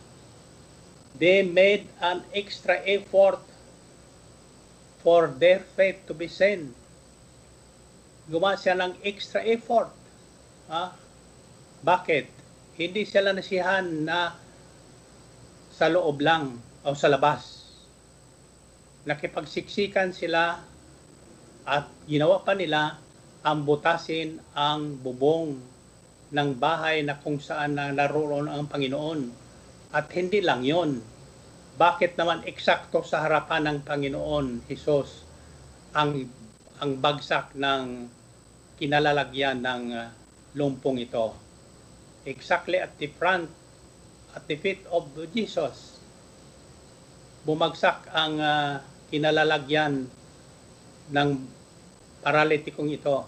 They 1.18 1.42
made 1.42 1.90
an 1.98 2.22
extra 2.30 2.78
effort 2.86 3.42
for 5.02 5.28
their 5.28 5.60
faith 5.74 6.06
to 6.06 6.14
be 6.14 6.30
seen. 6.30 6.72
Gumawa 8.30 8.54
siya 8.54 8.78
ng 8.78 8.94
extra 9.02 9.42
effort. 9.42 9.97
Ha? 10.68 10.92
Bakit? 11.80 12.24
Hindi 12.76 13.02
sila 13.08 13.32
nasihan 13.32 13.82
na 14.04 14.36
sa 15.72 15.88
loob 15.88 16.20
lang 16.20 16.60
o 16.84 16.92
sa 16.92 17.08
labas. 17.08 17.64
Nakipagsiksikan 19.08 20.12
sila 20.12 20.60
at 21.64 21.86
ginawa 22.04 22.44
pa 22.44 22.52
nila 22.52 23.00
ang 23.40 23.64
butasin 23.64 24.36
ang 24.52 25.00
bubong 25.00 25.56
ng 26.28 26.50
bahay 26.60 27.00
na 27.00 27.16
kung 27.16 27.40
saan 27.40 27.80
na 27.80 27.88
naroon 27.88 28.52
ang 28.52 28.68
Panginoon. 28.68 29.32
At 29.96 30.12
hindi 30.12 30.44
lang 30.44 30.60
yon. 30.68 31.00
Bakit 31.78 32.20
naman 32.20 32.44
eksakto 32.44 33.00
sa 33.06 33.24
harapan 33.24 33.64
ng 33.64 33.78
Panginoon, 33.88 34.68
Hesus, 34.68 35.24
ang, 35.96 36.28
ang 36.82 36.92
bagsak 37.00 37.56
ng 37.56 38.10
kinalalagyan 38.76 39.64
ng 39.64 39.84
uh, 39.94 40.17
lumpong 40.58 40.98
ito? 40.98 41.30
Exactly 42.26 42.82
at 42.82 42.98
the 42.98 43.06
front, 43.14 43.46
at 44.34 44.42
the 44.50 44.58
feet 44.58 44.82
of 44.90 45.06
Jesus. 45.30 46.02
Bumagsak 47.46 48.10
ang 48.10 48.42
uh, 48.42 48.82
kinalalagyan 49.08 50.10
ng 51.14 51.30
paralitikong 52.20 52.90
ito. 52.90 53.24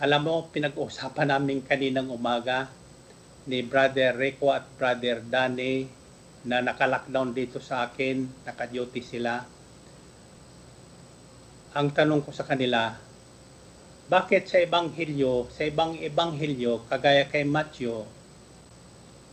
Alam 0.00 0.22
mo, 0.22 0.34
pinag-uusapan 0.48 1.34
namin 1.34 1.60
kaninang 1.66 2.08
umaga 2.08 2.70
ni 3.44 3.60
Brother 3.60 4.16
Rico 4.16 4.48
at 4.48 4.64
Brother 4.80 5.20
Danny 5.20 5.84
na 6.44 6.60
naka-lockdown 6.64 7.32
dito 7.32 7.60
sa 7.60 7.88
akin, 7.88 8.44
naka-duty 8.44 9.00
sila. 9.04 9.44
Ang 11.76 11.88
tanong 11.92 12.24
ko 12.24 12.30
sa 12.32 12.48
kanila, 12.48 12.96
bakit 14.04 14.52
sa 14.52 14.60
Ebanghelyo, 14.60 15.48
sa 15.48 15.64
ibang 15.64 15.96
Ebanghelyo, 15.96 16.84
kagaya 16.92 17.24
kay 17.24 17.48
Matthew, 17.48 18.04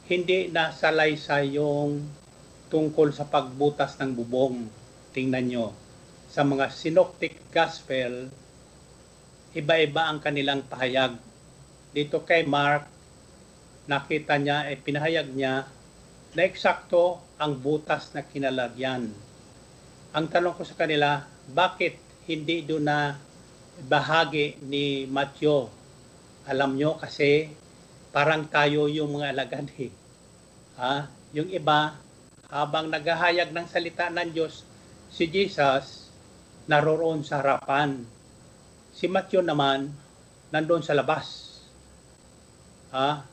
hindi 0.08 0.48
nasalaysay 0.48 1.60
yung 1.60 2.08
tungkol 2.72 3.12
sa 3.12 3.28
pagbutas 3.28 4.00
ng 4.00 4.16
bubong. 4.16 4.72
Tingnan 5.12 5.46
nyo, 5.52 5.76
sa 6.32 6.48
mga 6.48 6.72
synoptic 6.72 7.36
gospel, 7.52 8.32
iba-iba 9.52 10.08
ang 10.08 10.24
kanilang 10.24 10.64
pahayag. 10.64 11.20
Dito 11.92 12.24
kay 12.24 12.48
Mark, 12.48 12.88
nakita 13.92 14.40
niya, 14.40 14.72
eh, 14.72 14.80
pinahayag 14.80 15.28
niya 15.36 15.68
na 16.32 16.42
eksakto 16.48 17.20
ang 17.36 17.60
butas 17.60 18.16
na 18.16 18.24
kinalagyan. 18.24 19.12
Ang 20.16 20.26
tanong 20.32 20.56
ko 20.56 20.64
sa 20.64 20.80
kanila, 20.80 21.28
bakit 21.52 22.00
hindi 22.24 22.64
doon 22.64 22.88
na 22.88 23.20
bahagi 23.80 24.60
ni 24.66 25.08
Matthew? 25.08 25.72
Alam 26.50 26.76
nyo 26.76 27.00
kasi 27.00 27.54
parang 28.12 28.44
tayo 28.52 28.92
yung 28.92 29.16
mga 29.16 29.32
alagad 29.32 29.68
eh. 29.80 29.92
Ha? 30.76 31.08
Yung 31.32 31.48
iba, 31.48 31.96
habang 32.52 32.92
naghahayag 32.92 33.56
ng 33.56 33.68
salita 33.72 34.12
ng 34.12 34.36
Diyos, 34.36 34.68
si 35.08 35.32
Jesus 35.32 36.12
naroroon 36.68 37.24
sa 37.24 37.40
harapan. 37.40 38.04
Si 38.92 39.08
Matthew 39.08 39.40
naman, 39.40 39.92
nandoon 40.52 40.84
sa 40.84 40.92
labas. 40.92 41.60
Ha? 42.92 43.24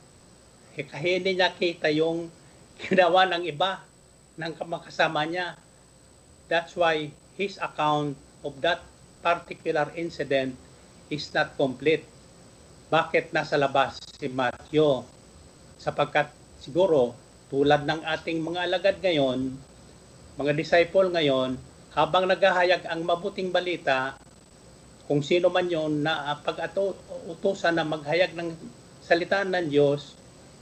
Eh, 0.79 0.87
kahit 0.87 1.19
hindi 1.19 1.35
niya 1.35 1.51
kita 1.51 1.91
yung 1.91 2.31
ginawa 2.87 3.27
ng 3.27 3.43
iba, 3.43 3.83
ng 4.39 4.55
kamakasama 4.55 5.27
niya. 5.27 5.59
That's 6.47 6.73
why 6.79 7.11
his 7.35 7.59
account 7.59 8.15
of 8.41 8.55
that 8.63 8.79
particular 9.19 9.91
incident 9.95 10.55
is 11.11 11.27
not 11.35 11.53
complete. 11.59 12.03
Bakit 12.89 13.35
nasa 13.35 13.59
labas 13.59 13.99
si 14.17 14.27
Matthew? 14.31 15.05
Sapagkat 15.77 16.33
siguro 16.59 17.13
tulad 17.49 17.85
ng 17.85 18.05
ating 18.05 18.39
mga 18.41 18.59
alagad 18.69 18.97
ngayon, 19.01 19.53
mga 20.37 20.51
disciple 20.53 21.09
ngayon, 21.09 21.57
habang 21.93 22.29
naghahayag 22.29 22.85
ang 22.85 23.01
mabuting 23.01 23.49
balita, 23.49 24.15
kung 25.09 25.25
sino 25.25 25.49
man 25.49 25.65
yon 25.65 26.05
na 26.05 26.37
pag-utusan 26.45 27.73
na 27.73 27.81
maghayag 27.81 28.37
ng 28.37 28.53
salita 29.01 29.41
ng 29.41 29.65
Diyos, 29.65 30.13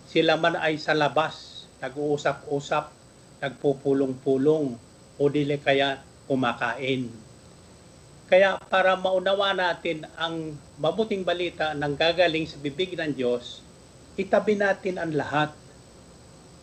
sila 0.07 0.39
man 0.39 0.55
ay 0.55 0.79
sa 0.79 0.95
labas, 0.95 1.67
nag-uusap-usap, 1.83 2.87
nagpupulong-pulong, 3.43 4.79
o 5.19 5.23
dili 5.27 5.59
kaya 5.59 5.99
kumakain. 6.31 7.26
Kaya 8.27 8.59
para 8.67 8.99
maunawa 8.99 9.55
natin 9.55 10.03
ang 10.19 10.59
mabuting 10.75 11.23
balita 11.23 11.71
ng 11.71 11.95
gagaling 11.95 12.43
sa 12.43 12.59
bibig 12.59 12.99
ng 12.99 13.15
Diyos, 13.15 13.63
itabi 14.19 14.59
natin 14.59 14.99
ang 14.99 15.15
lahat. 15.15 15.55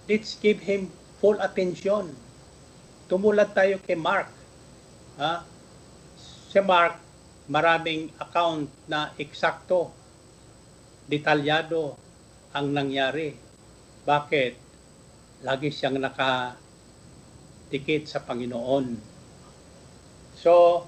Let's 0.05 0.37
give 0.37 0.61
Him 0.61 0.93
full 1.25 1.41
attention. 1.41 2.13
Tumulad 3.09 3.57
tayo 3.57 3.81
kay 3.81 3.97
Mark. 3.97 4.29
Ha? 5.17 5.41
Si 6.53 6.61
Mark, 6.61 7.01
maraming 7.49 8.13
account 8.21 8.69
na 8.85 9.17
eksakto, 9.17 9.89
detalyado 11.09 11.97
ang 12.53 12.77
nangyari. 12.77 13.33
Bakit? 14.05 14.53
Lagi 15.49 15.73
siyang 15.73 15.97
nakatikit 15.97 18.05
sa 18.05 18.21
Panginoon. 18.21 19.17
So, 20.37 20.85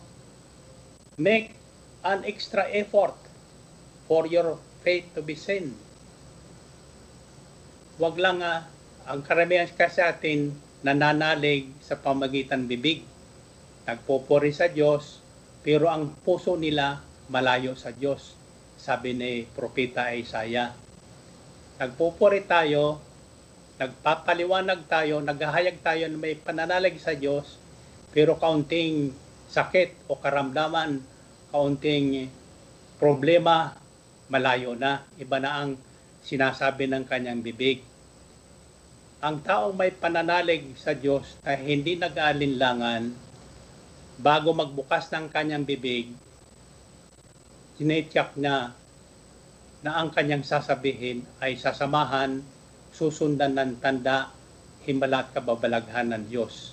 make 1.17 1.57
an 2.05 2.29
extra 2.29 2.69
effort 2.77 3.17
for 4.05 4.29
your 4.29 4.61
faith 4.85 5.09
to 5.17 5.25
be 5.25 5.35
seen. 5.35 5.73
Huwag 7.97 8.21
lang 8.21 8.45
ah, 8.45 8.69
ang 9.09 9.25
karamihan 9.25 9.67
kasi 9.73 10.05
atin 10.05 10.53
nananalig 10.85 11.73
sa 11.81 11.97
pamagitan 11.97 12.69
bibig. 12.69 13.03
Nagpupuri 13.89 14.53
sa 14.53 14.69
Diyos, 14.69 15.25
pero 15.65 15.89
ang 15.89 16.13
puso 16.21 16.55
nila 16.55 17.01
malayo 17.33 17.73
sa 17.75 17.91
Diyos. 17.91 18.37
Sabi 18.77 19.17
ni 19.17 19.49
Propeta 19.57 20.13
Isaiah. 20.13 20.77
Nagpupuri 21.81 22.45
tayo, 22.45 23.01
nagpapaliwanag 23.81 24.85
tayo, 24.85 25.25
naghahayag 25.25 25.81
tayo 25.81 26.05
na 26.13 26.19
may 26.21 26.37
pananalig 26.37 27.01
sa 27.01 27.17
Diyos, 27.17 27.57
pero 28.13 28.37
kaunting 28.37 29.17
sakit 29.51 30.11
o 30.11 30.19
karamdaman, 30.19 31.01
kaunting 31.51 32.31
problema, 32.99 33.77
malayo 34.27 34.75
na. 34.75 35.07
Iba 35.17 35.39
na 35.39 35.63
ang 35.63 35.71
sinasabi 36.27 36.91
ng 36.91 37.07
kanyang 37.07 37.41
bibig. 37.41 37.83
Ang 39.23 39.41
taong 39.41 39.75
may 39.75 39.95
pananalig 39.95 40.77
sa 40.77 40.93
Diyos 40.93 41.39
na 41.47 41.57
hindi 41.57 41.97
nag-aalinlangan, 41.97 43.15
bago 44.17 44.53
magbukas 44.53 45.09
ng 45.13 45.29
kanyang 45.29 45.65
bibig, 45.65 46.13
sinetyak 47.77 48.33
niya 48.37 48.73
na 49.85 49.91
ang 50.03 50.09
kanyang 50.11 50.43
sasabihin 50.43 51.23
ay 51.39 51.55
sasamahan, 51.61 52.41
susundan 52.91 53.55
ng 53.55 53.77
tanda, 53.79 54.33
himala 54.89 55.27
at 55.27 55.31
kababalaghan 55.37 56.11
ng 56.17 56.25
Diyos. 56.33 56.73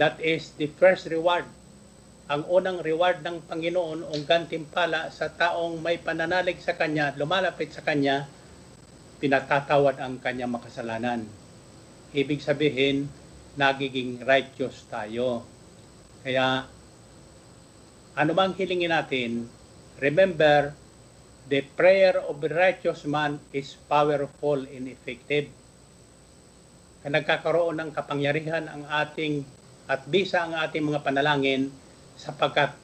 That 0.00 0.16
is 0.18 0.56
the 0.56 0.72
first 0.80 1.04
reward. 1.12 1.44
Ang 2.30 2.46
unang 2.46 2.78
reward 2.78 3.26
ng 3.26 3.42
Panginoon 3.50 4.06
o 4.06 4.12
gantimpala 4.22 5.10
sa 5.10 5.26
taong 5.26 5.82
may 5.82 5.98
pananalig 5.98 6.62
sa 6.62 6.78
Kanya, 6.78 7.10
lumalapit 7.18 7.74
sa 7.74 7.82
Kanya, 7.82 8.30
pinatatawad 9.18 9.98
ang 9.98 10.18
kanyang 10.22 10.50
makasalanan. 10.50 11.26
Ibig 12.14 12.42
sabihin, 12.42 13.10
nagiging 13.58 14.22
righteous 14.22 14.86
tayo. 14.86 15.46
Kaya, 16.22 16.66
bang 18.14 18.52
hilingin 18.54 18.94
natin, 18.94 19.46
Remember, 20.02 20.74
the 21.46 21.62
prayer 21.78 22.18
of 22.26 22.42
the 22.42 22.50
righteous 22.50 23.06
man 23.06 23.38
is 23.54 23.78
powerful 23.86 24.58
and 24.66 24.90
effective. 24.90 25.46
Kaya 27.02 27.22
nagkakaroon 27.22 27.78
ng 27.78 27.90
kapangyarihan 27.94 28.66
ang 28.66 28.82
ating 28.90 29.46
at 29.86 30.02
bisa 30.10 30.42
ang 30.42 30.58
ating 30.58 30.82
mga 30.82 31.06
panalangin 31.06 31.70
sapagkat 32.18 32.74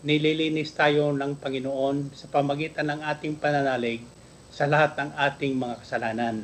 nililinis 0.00 0.72
tayo 0.72 1.12
ng 1.12 1.36
Panginoon 1.36 2.16
sa 2.16 2.26
pamagitan 2.32 2.88
ng 2.88 3.00
ating 3.04 3.36
pananalig 3.36 4.00
sa 4.48 4.66
lahat 4.66 4.96
ng 4.96 5.10
ating 5.14 5.54
mga 5.54 5.74
kasalanan. 5.84 6.36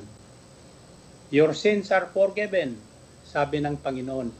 Your 1.32 1.56
sins 1.56 1.90
are 1.90 2.06
forgiven, 2.12 2.78
sabi 3.26 3.58
ng 3.58 3.80
Panginoon. 3.82 4.30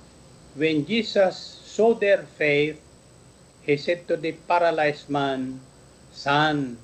When 0.55 0.87
Jesus 0.87 1.35
saw 1.67 1.97
their 1.99 2.23
faith, 2.39 2.79
He 3.67 3.75
said 3.75 4.07
to 4.07 4.15
the 4.15 4.31
paralyzed 4.47 5.11
man, 5.11 5.59
Son, 6.15 6.79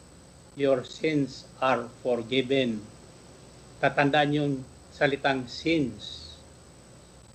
your 0.59 0.83
sins 0.83 1.47
are 1.63 1.87
forgiven. 2.03 2.83
Tatandaan 3.79 4.35
yung 4.35 4.55
salitang 4.91 5.47
sins, 5.47 6.35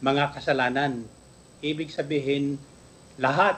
mga 0.03 0.35
kasalanan. 0.35 1.07
Ibig 1.63 1.87
sabihin, 1.95 2.59
lahat 3.17 3.57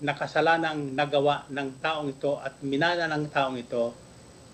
na 0.00 0.14
kasalanang 0.14 0.94
nagawa 0.94 1.44
ng 1.50 1.82
taong 1.82 2.08
ito 2.14 2.38
at 2.40 2.56
minana 2.62 3.10
ng 3.10 3.26
taong 3.28 3.58
ito, 3.58 3.92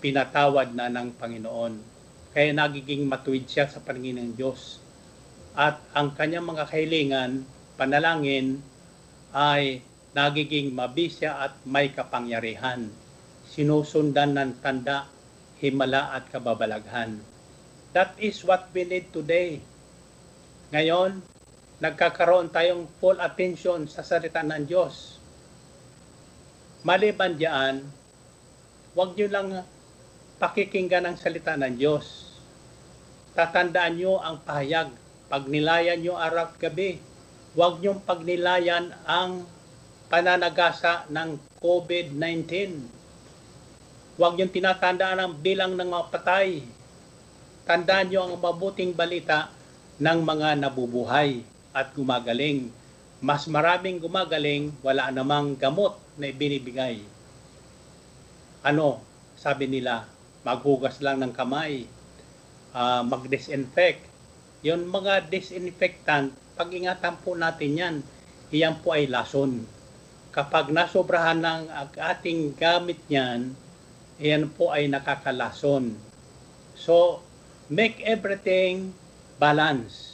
pinatawad 0.01 0.73
na 0.73 0.89
ng 0.91 1.13
Panginoon. 1.15 1.73
Kaya 2.33 2.51
nagiging 2.51 3.07
matuwid 3.07 3.47
siya 3.47 3.69
sa 3.69 3.79
paningin 3.79 4.19
ng 4.19 4.31
Diyos. 4.33 4.81
At 5.57 5.81
ang 5.93 6.13
kanyang 6.13 6.45
mga 6.45 6.69
kahilingan, 6.69 7.31
panalangin, 7.79 8.61
ay 9.33 9.81
nagiging 10.13 10.73
mabisya 10.73 11.37
at 11.37 11.53
may 11.65 11.93
kapangyarihan. 11.93 12.89
Sinusundan 13.47 14.37
ng 14.37 14.51
tanda, 14.61 15.05
himala 15.61 16.13
at 16.13 16.29
kababalaghan. 16.29 17.21
That 17.93 18.13
is 18.21 18.41
what 18.45 18.69
we 18.73 18.85
need 18.85 19.09
today. 19.09 19.61
Ngayon, 20.73 21.23
nagkakaroon 21.77 22.49
tayong 22.49 22.89
full 22.97 23.21
attention 23.21 23.85
sa 23.85 24.01
salita 24.01 24.41
ng 24.41 24.65
Diyos. 24.65 25.21
Maliban 26.81 27.37
diyan, 27.37 27.85
huwag 28.97 29.13
nyo 29.13 29.27
lang 29.29 29.47
pakikinggan 30.41 31.05
ang 31.05 31.17
salita 31.21 31.53
ng 31.53 31.77
Diyos. 31.77 32.33
Tatandaan 33.37 33.93
nyo 33.93 34.17
ang 34.17 34.41
pahayag. 34.41 34.89
Pag 35.27 35.45
nilayan 35.51 36.01
nyo 36.01 36.17
araw 36.17 36.49
at 36.49 36.57
gabi, 36.57 36.97
huwag 37.53 37.77
nyong 37.83 38.01
pagnilayan 38.01 38.95
ang 39.05 39.45
pananagasa 40.09 41.05
ng 41.13 41.37
COVID-19. 41.61 42.49
Huwag 44.17 44.33
niyong 44.33 44.49
tinatandaan 44.49 45.19
ang 45.21 45.33
bilang 45.37 45.77
ng 45.77 45.93
mga 45.93 46.09
patay. 46.09 46.65
Tandaan 47.69 48.09
niyo 48.09 48.25
ang 48.25 48.33
mabuting 48.39 48.97
balita 48.97 49.53
ng 50.01 50.19
mga 50.25 50.57
nabubuhay 50.57 51.56
at 51.77 51.93
gumagaling. 51.93 52.73
Mas 53.21 53.45
maraming 53.45 54.01
gumagaling, 54.01 54.73
wala 54.81 55.13
namang 55.13 55.53
gamot 55.53 55.97
na 56.17 56.33
ibinibigay. 56.33 57.01
Ano, 58.65 59.01
sabi 59.37 59.69
nila, 59.69 60.09
maghugas 60.41 60.97
lang 61.01 61.21
ng 61.21 61.33
kamay, 61.33 61.85
ah, 62.73 63.05
mag-disinfect. 63.05 64.01
Yung 64.65 64.89
mga 64.89 65.29
disinfectant, 65.29 66.33
pag-ingatan 66.57 67.15
po 67.21 67.37
natin 67.37 67.71
yan, 67.77 67.95
iyan 68.49 68.75
po 68.81 68.97
ay 68.97 69.05
lason. 69.05 69.61
Kapag 70.33 70.69
nasobrahan 70.69 71.41
ng 71.41 71.61
ating 71.97 72.53
gamit 72.53 73.01
niyan, 73.09 73.53
iyan 74.21 74.45
po 74.53 74.69
ay 74.69 74.85
nakakalason. 74.89 75.93
So, 76.77 77.21
make 77.69 78.01
everything 78.05 78.93
balance. 79.41 80.06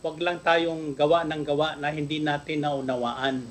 Huwag 0.00 0.16
lang 0.24 0.40
tayong 0.40 0.96
gawa 0.96 1.28
ng 1.28 1.44
gawa 1.44 1.76
na 1.76 1.92
hindi 1.92 2.24
natin 2.24 2.64
naunawaan. 2.64 3.44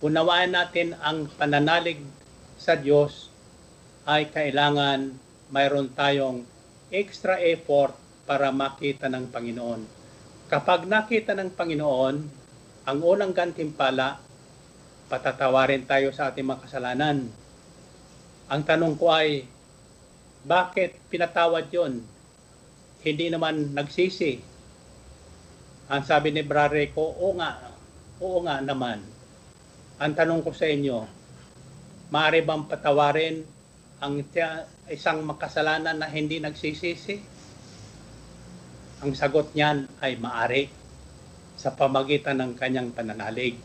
Unawaan 0.00 0.56
natin 0.56 0.96
ang 1.04 1.28
pananalig 1.36 2.00
sa 2.56 2.80
Diyos 2.80 3.28
ay 4.08 4.32
kailangan 4.32 5.12
mayroon 5.52 5.92
tayong 5.92 6.48
extra 6.88 7.36
effort 7.44 7.92
para 8.24 8.48
makita 8.48 9.12
ng 9.12 9.28
Panginoon. 9.28 9.84
Kapag 10.48 10.88
nakita 10.88 11.36
ng 11.36 11.52
Panginoon, 11.52 12.16
ang 12.88 12.98
unang 13.04 13.36
gantimpala, 13.36 14.16
patatawarin 15.12 15.84
tayo 15.84 16.08
sa 16.16 16.32
ating 16.32 16.48
mga 16.48 16.64
kasalanan. 16.64 17.28
Ang 18.48 18.62
tanong 18.64 18.96
ko 18.96 19.12
ay, 19.12 19.44
bakit 20.40 20.96
pinatawad 21.12 21.68
yon? 21.68 22.00
Hindi 23.04 23.28
naman 23.28 23.76
nagsisi. 23.76 24.49
Ang 25.90 26.06
sabi 26.06 26.30
ni 26.30 26.46
Brare 26.46 26.94
ko, 26.94 27.02
oo 27.02 27.34
nga, 27.34 27.66
oo 28.22 28.38
nga 28.46 28.62
naman. 28.62 29.02
Ang 29.98 30.12
tanong 30.14 30.46
ko 30.46 30.54
sa 30.54 30.70
inyo, 30.70 31.02
maaari 32.14 32.46
bang 32.46 32.62
patawarin 32.70 33.42
ang 33.98 34.22
isang 34.86 35.26
makasalanan 35.26 35.98
na 35.98 36.06
hindi 36.06 36.38
nagsisisi? 36.38 37.18
Ang 39.02 39.18
sagot 39.18 39.50
niyan 39.50 39.90
ay 39.98 40.14
maari 40.14 40.70
sa 41.58 41.74
pamagitan 41.74 42.38
ng 42.38 42.52
kanyang 42.54 42.94
pananalig. 42.94 43.58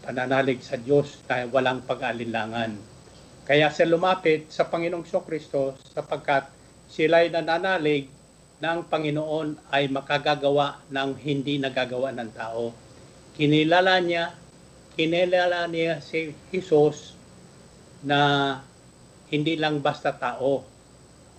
Pananalig 0.00 0.64
sa 0.64 0.80
Diyos 0.80 1.20
na 1.28 1.44
walang 1.44 1.84
pag-alinlangan. 1.84 2.72
Kaya 3.44 3.68
siya 3.68 3.84
lumapit 3.84 4.48
sa 4.48 4.64
Panginoong 4.64 5.04
Kristo 5.04 5.76
sapagkat 5.92 6.48
sila'y 6.88 7.28
nananalig 7.28 8.19
ng 8.60 8.84
Panginoon 8.92 9.72
ay 9.72 9.88
makagagawa 9.88 10.84
ng 10.92 11.16
hindi 11.16 11.56
nagagawa 11.56 12.12
ng 12.12 12.30
tao. 12.36 12.76
Kinilala 13.32 14.04
niya, 14.04 14.36
kinilala 14.92 15.64
niya 15.64 16.04
si 16.04 16.36
Jesus 16.52 17.16
na 18.04 18.60
hindi 19.32 19.56
lang 19.56 19.80
basta 19.80 20.12
tao, 20.12 20.60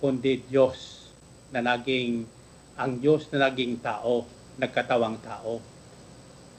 kundi 0.02 0.42
Diyos 0.50 1.06
na 1.54 1.62
naging, 1.62 2.26
ang 2.74 2.98
Diyos 2.98 3.30
na 3.30 3.46
naging 3.46 3.78
tao, 3.78 4.26
nagkatawang 4.58 5.22
tao. 5.22 5.62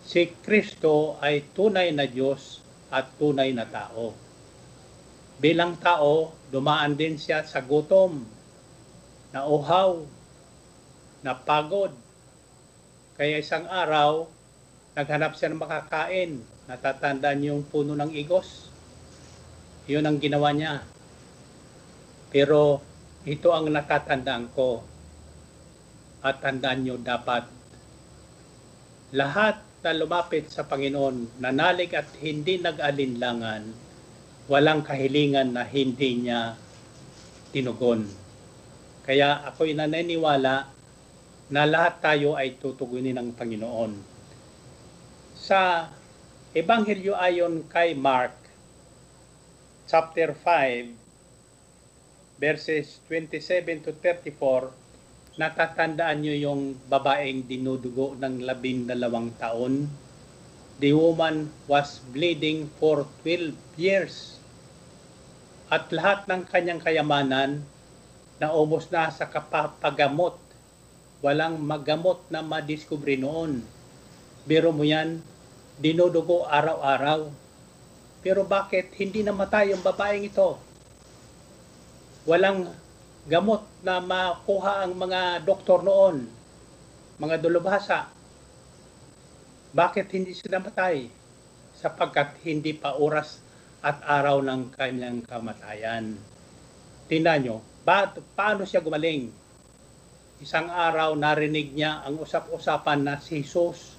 Si 0.08 0.32
Kristo 0.40 1.20
ay 1.20 1.44
tunay 1.52 1.92
na 1.92 2.08
Diyos 2.08 2.64
at 2.88 3.12
tunay 3.20 3.52
na 3.52 3.68
tao. 3.68 4.16
Bilang 5.44 5.76
tao, 5.76 6.32
dumaan 6.48 6.96
din 6.96 7.20
siya 7.20 7.44
sa 7.44 7.60
gutom, 7.60 8.24
na 9.34 9.50
uhaw, 9.50 10.23
na 11.24 11.34
pagod. 11.34 11.96
Kaya 13.16 13.40
isang 13.40 13.66
araw, 13.66 14.28
naghanap 14.94 15.34
siya 15.34 15.50
ng 15.50 15.64
makakain. 15.64 16.44
Natatandaan 16.68 17.48
yung 17.48 17.64
puno 17.64 17.96
ng 17.96 18.12
igos. 18.12 18.68
Yun 19.88 20.04
ang 20.04 20.20
ginawa 20.20 20.52
niya. 20.52 20.84
Pero 22.30 22.84
ito 23.24 23.56
ang 23.56 23.72
natatandaan 23.72 24.52
ko. 24.52 24.84
At 26.24 26.40
tandaan 26.40 26.84
niyo 26.84 26.96
dapat 27.00 27.48
lahat 29.14 29.62
na 29.86 29.94
lumapit 29.94 30.50
sa 30.50 30.66
Panginoon, 30.66 31.38
nanalig 31.38 31.94
at 31.94 32.10
hindi 32.18 32.58
nag-alinlangan, 32.58 33.62
walang 34.50 34.82
kahilingan 34.82 35.54
na 35.54 35.62
hindi 35.70 36.18
niya 36.18 36.58
tinugon. 37.54 38.10
Kaya 39.06 39.46
ako'y 39.46 39.78
naniniwala 39.78 40.73
na 41.52 41.68
lahat 41.68 42.00
tayo 42.00 42.40
ay 42.40 42.56
tutugunin 42.56 43.20
ng 43.20 43.36
Panginoon. 43.36 43.92
Sa 45.36 45.92
Ebanghelyo 46.54 47.18
ayon 47.18 47.66
kay 47.68 47.98
Mark, 47.98 48.38
chapter 49.90 50.32
5, 50.38 50.94
verses 52.38 53.02
27 53.10 53.84
to 53.88 53.92
34, 54.00 54.72
natatandaan 55.40 56.22
nyo 56.22 56.36
yung 56.38 56.62
babaeng 56.88 57.48
dinudugo 57.50 58.14
ng 58.20 58.46
labing 58.46 58.86
dalawang 58.86 59.34
taon. 59.42 59.90
The 60.78 60.94
woman 60.94 61.50
was 61.66 62.04
bleeding 62.14 62.70
for 62.78 63.08
12 63.26 63.56
years. 63.80 64.38
At 65.74 65.90
lahat 65.90 66.30
ng 66.30 66.46
kanyang 66.52 66.84
kayamanan 66.84 67.66
naubos 68.44 68.92
na 68.92 69.08
sa 69.08 69.24
kapapagamot. 69.24 70.43
Walang 71.24 71.64
magamot 71.64 72.20
na 72.28 72.44
madiskubre 72.44 73.16
noon. 73.16 73.64
Biro 74.44 74.76
mo 74.76 74.84
yan, 74.84 75.24
dinudugo 75.80 76.44
araw-araw. 76.44 77.32
Pero 78.20 78.44
bakit 78.44 78.92
hindi 79.00 79.24
namatay 79.24 79.72
yung 79.72 79.80
babaeng 79.80 80.28
ito? 80.28 80.60
Walang 82.28 82.70
gamot 83.24 83.64
na 83.80 84.04
makuha 84.04 84.84
ang 84.84 85.00
mga 85.00 85.48
doktor 85.48 85.80
noon, 85.80 86.28
mga 87.18 87.40
dulubhasa. 87.40 88.12
Bakit 89.72 90.12
hindi 90.12 90.36
sila 90.36 90.60
matay? 90.60 91.24
sapagkat 91.84 92.40
hindi 92.48 92.72
pa 92.72 92.96
oras 92.96 93.44
at 93.84 94.00
araw 94.08 94.40
ng 94.40 94.72
kanyang 94.72 95.20
kamatayan. 95.28 96.16
Tingnan 97.12 97.40
nyo, 97.44 97.58
ba, 97.84 98.08
paano 98.40 98.64
siya 98.64 98.80
gumaling? 98.80 99.28
Isang 100.44 100.68
araw 100.68 101.16
narinig 101.16 101.72
niya 101.72 102.04
ang 102.04 102.20
usap-usapan 102.20 103.00
na 103.00 103.16
si 103.16 103.48
Jesus 103.48 103.96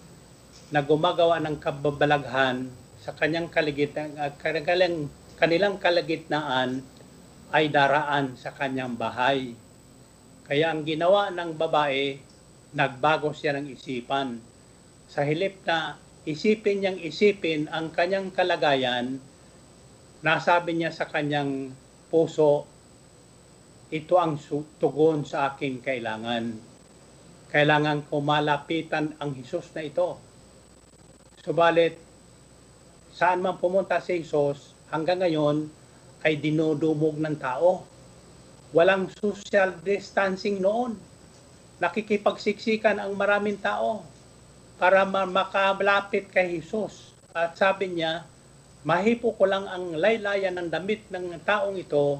na 0.69 0.85
gumagawa 0.85 1.41
ng 1.41 1.57
kababalaghan 1.57 2.69
sa 3.01 3.17
kanyang 3.17 3.49
kaligitnaan, 3.49 4.13
at 4.21 4.37
kanilang, 4.37 5.09
kanilang 5.41 5.81
kalagitnaan 5.81 6.85
ay 7.49 7.73
daraan 7.73 8.37
sa 8.37 8.53
kanyang 8.53 8.93
bahay. 8.93 9.57
Kaya 10.45 10.69
ang 10.69 10.85
ginawa 10.85 11.33
ng 11.33 11.57
babae, 11.57 12.21
nagbago 12.77 13.33
siya 13.33 13.57
ng 13.57 13.73
isipan. 13.73 14.37
Sa 15.09 15.25
hilip 15.25 15.65
na 15.65 15.97
isipin 16.29 16.85
niyang 16.85 17.01
isipin 17.01 17.73
ang 17.73 17.89
kanyang 17.89 18.29
kalagayan, 18.29 19.17
nasabi 20.21 20.77
niya 20.77 20.93
sa 20.93 21.09
kanyang 21.09 21.73
puso, 22.13 22.69
ito 23.93 24.17
ang 24.17 24.41
tugon 24.81 25.29
sa 25.29 25.53
aking 25.53 25.85
kailangan. 25.85 26.57
Kailangan 27.53 28.09
ko 28.09 28.25
malapitan 28.25 29.13
ang 29.21 29.37
Jesus 29.37 29.69
na 29.77 29.85
ito. 29.85 30.17
Subalit, 31.45 32.01
saan 33.13 33.45
man 33.45 33.61
pumunta 33.61 34.01
si 34.01 34.25
Jesus, 34.25 34.73
hanggang 34.89 35.21
ngayon 35.21 35.69
ay 36.25 36.41
dinudumog 36.41 37.21
ng 37.21 37.37
tao. 37.37 37.85
Walang 38.73 39.13
social 39.13 39.77
distancing 39.85 40.59
noon. 40.59 40.97
Nakikipagsiksikan 41.79 42.99
ang 42.99 43.13
maraming 43.15 43.61
tao 43.61 44.03
para 44.81 45.05
ma- 45.07 45.29
makalapit 45.29 46.33
kay 46.33 46.59
Jesus. 46.59 47.13
At 47.31 47.55
sabi 47.55 47.93
niya, 47.93 48.27
mahipo 48.83 49.37
ko 49.37 49.45
lang 49.47 49.69
ang 49.69 49.95
laylayan 49.95 50.59
ng 50.59 50.69
damit 50.73 51.07
ng 51.13 51.39
taong 51.45 51.79
ito, 51.79 52.19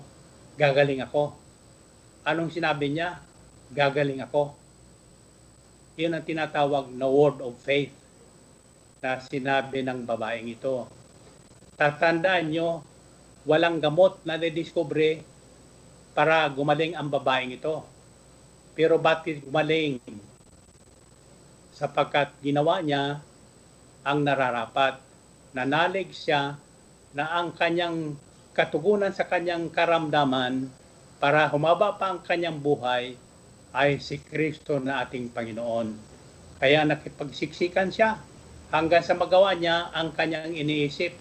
gagaling 0.55 1.03
ako. 1.03 1.44
Anong 2.25 2.49
sinabi 2.49 2.89
niya? 2.89 3.21
Gagaling 3.69 4.25
ako. 4.25 4.57
Yun 6.01 6.17
ang 6.17 6.25
tinatawag 6.25 6.89
na 6.97 7.05
word 7.05 7.45
of 7.45 7.53
faith 7.61 7.93
na 9.05 9.21
sinabi 9.21 9.85
ng 9.85 10.09
babaeng 10.09 10.49
ito. 10.49 10.89
Tatandaan 11.77 12.49
nyo, 12.49 12.81
walang 13.45 13.77
gamot 13.77 14.25
na 14.25 14.41
nadiskubre 14.41 15.21
para 16.17 16.49
gumaling 16.49 16.97
ang 16.97 17.13
babaeng 17.13 17.53
ito. 17.53 17.85
Pero 18.73 18.97
bakit 18.97 19.45
gumaling? 19.45 20.01
Sapagkat 21.77 22.33
ginawa 22.41 22.81
niya 22.81 23.21
ang 24.01 24.25
nararapat. 24.25 24.97
Nanalig 25.53 26.17
siya 26.17 26.57
na 27.13 27.37
ang 27.37 27.53
kanyang 27.53 28.17
katugunan 28.57 29.13
sa 29.13 29.29
kanyang 29.29 29.69
karamdaman 29.69 30.73
para 31.25 31.49
humaba 31.49 31.97
pa 31.97 32.13
ang 32.13 32.21
kanyang 32.21 32.61
buhay 32.61 33.17
ay 33.73 33.97
si 33.97 34.21
Kristo 34.21 34.77
na 34.77 35.01
ating 35.01 35.33
Panginoon. 35.33 35.97
Kaya 36.61 36.85
nakipagsiksikan 36.85 37.89
siya 37.89 38.21
hanggang 38.69 39.01
sa 39.01 39.17
magawa 39.17 39.57
niya 39.57 39.89
ang 39.97 40.13
kanyang 40.13 40.53
iniisip 40.53 41.17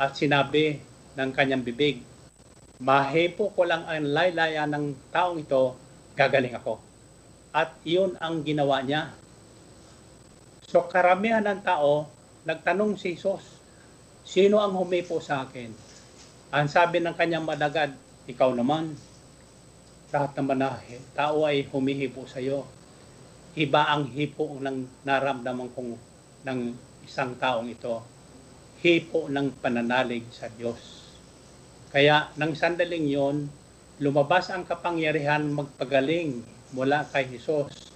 at 0.00 0.16
sinabi 0.16 0.80
ng 1.12 1.28
kanyang 1.36 1.60
bibig, 1.60 2.00
Mahipo 2.80 3.52
ko 3.52 3.68
lang 3.68 3.84
ang 3.84 4.00
laylayan 4.00 4.72
ng 4.72 5.12
taong 5.12 5.44
ito, 5.44 5.76
gagaling 6.16 6.56
ako. 6.56 6.80
At 7.52 7.76
iyon 7.84 8.16
ang 8.16 8.40
ginawa 8.40 8.80
niya. 8.80 9.12
So 10.64 10.88
karamihan 10.88 11.44
ng 11.44 11.60
tao, 11.60 12.08
nagtanong 12.48 12.96
si 12.96 13.12
Jesus, 13.12 13.60
sino 14.24 14.56
ang 14.56 14.72
humipo 14.72 15.20
sa 15.20 15.44
akin? 15.44 15.68
Ang 16.48 16.66
sabi 16.72 17.04
ng 17.04 17.12
kanyang 17.12 17.44
madagad, 17.44 17.92
ikaw 18.26 18.54
naman. 18.54 18.94
Lahat 20.12 20.32
naman 20.36 20.60
na 20.60 20.76
tao 21.16 21.48
ay 21.48 21.66
humihipo 21.72 22.28
sa 22.28 22.38
iyo. 22.38 22.68
Iba 23.56 23.88
ang 23.88 24.08
hipo 24.12 24.60
ng 24.60 25.04
naramdaman 25.04 25.72
kong 25.72 25.96
ng 26.46 26.60
isang 27.04 27.34
taong 27.36 27.68
ito. 27.68 28.04
Hipo 28.84 29.28
ng 29.28 29.58
pananalig 29.58 30.24
sa 30.30 30.48
Diyos. 30.52 31.10
Kaya 31.92 32.32
nang 32.40 32.56
sandaling 32.56 33.08
yon, 33.08 33.36
lumabas 34.00 34.48
ang 34.48 34.64
kapangyarihan 34.64 35.52
magpagaling 35.52 36.40
mula 36.72 37.04
kay 37.12 37.28
Jesus 37.28 37.92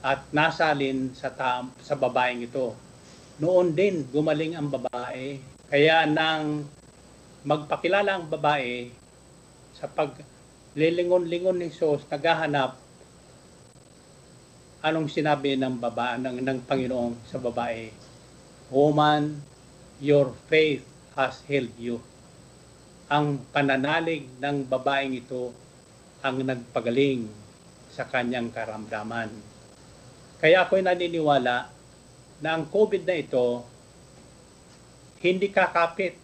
at 0.00 0.22
nasalin 0.30 1.12
sa, 1.12 1.34
ta- 1.34 1.66
sa 1.82 1.98
babaeng 1.98 2.46
ito. 2.46 2.72
Noon 3.42 3.74
din 3.74 4.06
gumaling 4.06 4.54
ang 4.54 4.70
babae. 4.70 5.42
Kaya 5.66 6.06
nang 6.06 6.66
magpakilala 7.42 8.20
ang 8.20 8.26
babae 8.30 8.99
sa 9.80 9.88
pag 9.88 10.12
lilingon-lingon 10.76 11.56
ni 11.56 11.72
Jesus, 11.72 12.04
naghahanap 12.12 12.76
anong 14.84 15.08
sinabi 15.08 15.56
ng 15.56 15.76
baba 15.80 16.20
ng, 16.20 16.40
ng 16.44 16.58
Panginoon 16.68 17.16
sa 17.24 17.40
babae. 17.40 17.88
Woman, 18.70 19.40
your 19.98 20.32
faith 20.46 20.84
has 21.16 21.42
healed 21.48 21.72
you. 21.80 21.98
Ang 23.10 23.42
pananalig 23.50 24.30
ng 24.38 24.68
babaeng 24.68 25.16
ito 25.16 25.50
ang 26.22 26.44
nagpagaling 26.44 27.26
sa 27.90 28.06
kanyang 28.06 28.54
karamdaman. 28.54 29.32
Kaya 30.38 30.64
ako'y 30.64 30.80
naniniwala 30.84 31.56
na 32.40 32.48
ang 32.48 32.64
COVID 32.70 33.02
na 33.04 33.16
ito 33.18 33.66
hindi 35.20 35.52
kakapit 35.52 36.16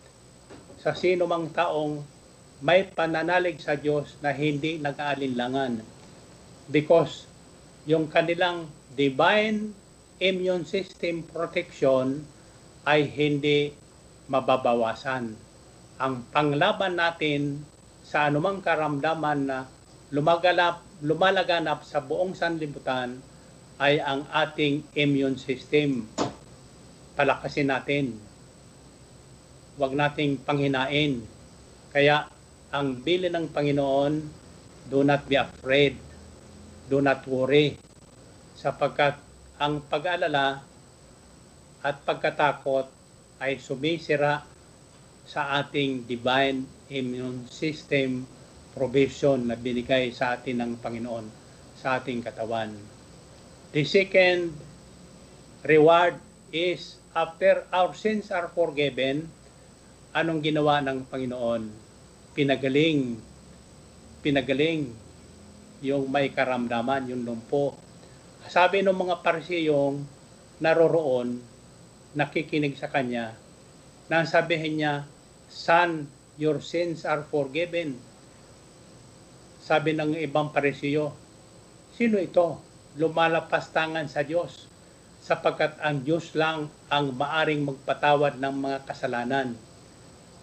sa 0.80 0.96
sino 0.96 1.28
mang 1.28 1.52
taong 1.52 2.15
may 2.64 2.88
pananalig 2.88 3.60
sa 3.60 3.76
Diyos 3.76 4.16
na 4.24 4.32
hindi 4.32 4.80
nag-aalinlangan. 4.80 5.84
Because 6.72 7.28
yung 7.84 8.08
kanilang 8.08 8.66
divine 8.96 9.76
immune 10.18 10.64
system 10.64 11.20
protection 11.28 12.24
ay 12.88 13.04
hindi 13.04 13.76
mababawasan. 14.32 15.36
Ang 16.00 16.14
panglaban 16.32 16.96
natin 16.96 17.60
sa 18.00 18.28
anumang 18.30 18.64
karamdaman 18.64 19.40
na 19.44 19.58
lumaganap, 20.14 20.80
lumalaganap 21.04 21.84
sa 21.84 22.00
buong 22.00 22.32
sanlibutan 22.32 23.20
ay 23.76 24.00
ang 24.00 24.24
ating 24.32 24.80
immune 24.96 25.36
system. 25.36 26.08
Palakasin 27.12 27.68
natin. 27.68 28.16
Huwag 29.76 29.92
nating 29.92 30.40
panghinain. 30.40 31.20
Kaya 31.92 32.28
ang 32.74 32.98
bili 32.98 33.30
ng 33.30 33.50
Panginoon, 33.54 34.14
do 34.90 35.06
not 35.06 35.26
be 35.26 35.38
afraid. 35.38 35.94
Do 36.86 36.98
not 37.02 37.22
worry. 37.26 37.78
Sapagkat 38.58 39.18
ang 39.58 39.82
pag-alala 39.86 40.62
at 41.82 41.96
pagkatakot 42.02 42.90
ay 43.38 43.58
sumisira 43.62 44.42
sa 45.26 45.58
ating 45.62 46.06
divine 46.06 46.66
immune 46.90 47.50
system 47.50 48.22
provision 48.74 49.50
na 49.50 49.58
binigay 49.58 50.14
sa 50.14 50.38
atin 50.38 50.62
ng 50.62 50.72
Panginoon 50.78 51.26
sa 51.74 51.98
ating 51.98 52.22
katawan. 52.22 52.74
The 53.74 53.82
second 53.82 54.54
reward 55.66 56.18
is 56.54 56.96
after 57.16 57.64
our 57.72 57.96
sins 57.96 58.28
are 58.28 58.52
forgiven, 58.52 59.26
anong 60.12 60.44
ginawa 60.44 60.84
ng 60.84 61.08
Panginoon? 61.08 61.85
Pinagaling, 62.36 63.16
pinagaling 64.20 64.92
yung 65.80 66.04
may 66.12 66.28
karamdaman, 66.28 67.08
yung 67.08 67.24
lumpo. 67.24 67.72
Sabi 68.44 68.84
ng 68.84 68.92
mga 68.92 69.24
parisiyong 69.24 70.04
naroroon, 70.60 71.40
nakikinig 72.12 72.76
sa 72.76 72.92
kanya, 72.92 73.32
na 74.12 74.28
sabihin 74.28 74.76
niya, 74.76 74.94
Son, 75.48 76.04
your 76.36 76.60
sins 76.60 77.08
are 77.08 77.24
forgiven. 77.24 77.96
Sabi 79.64 79.96
ng 79.96 80.20
ibang 80.20 80.52
parisiyo, 80.52 81.16
sino 81.96 82.20
ito? 82.20 82.60
Lumalapas 83.00 83.72
tangan 83.72 84.12
sa 84.12 84.20
Diyos 84.20 84.68
sapagkat 85.26 85.82
ang 85.82 86.06
Diyos 86.06 86.38
lang 86.38 86.70
ang 86.86 87.10
maaring 87.10 87.66
magpatawad 87.66 88.38
ng 88.38 88.54
mga 88.62 88.78
kasalanan. 88.86 89.58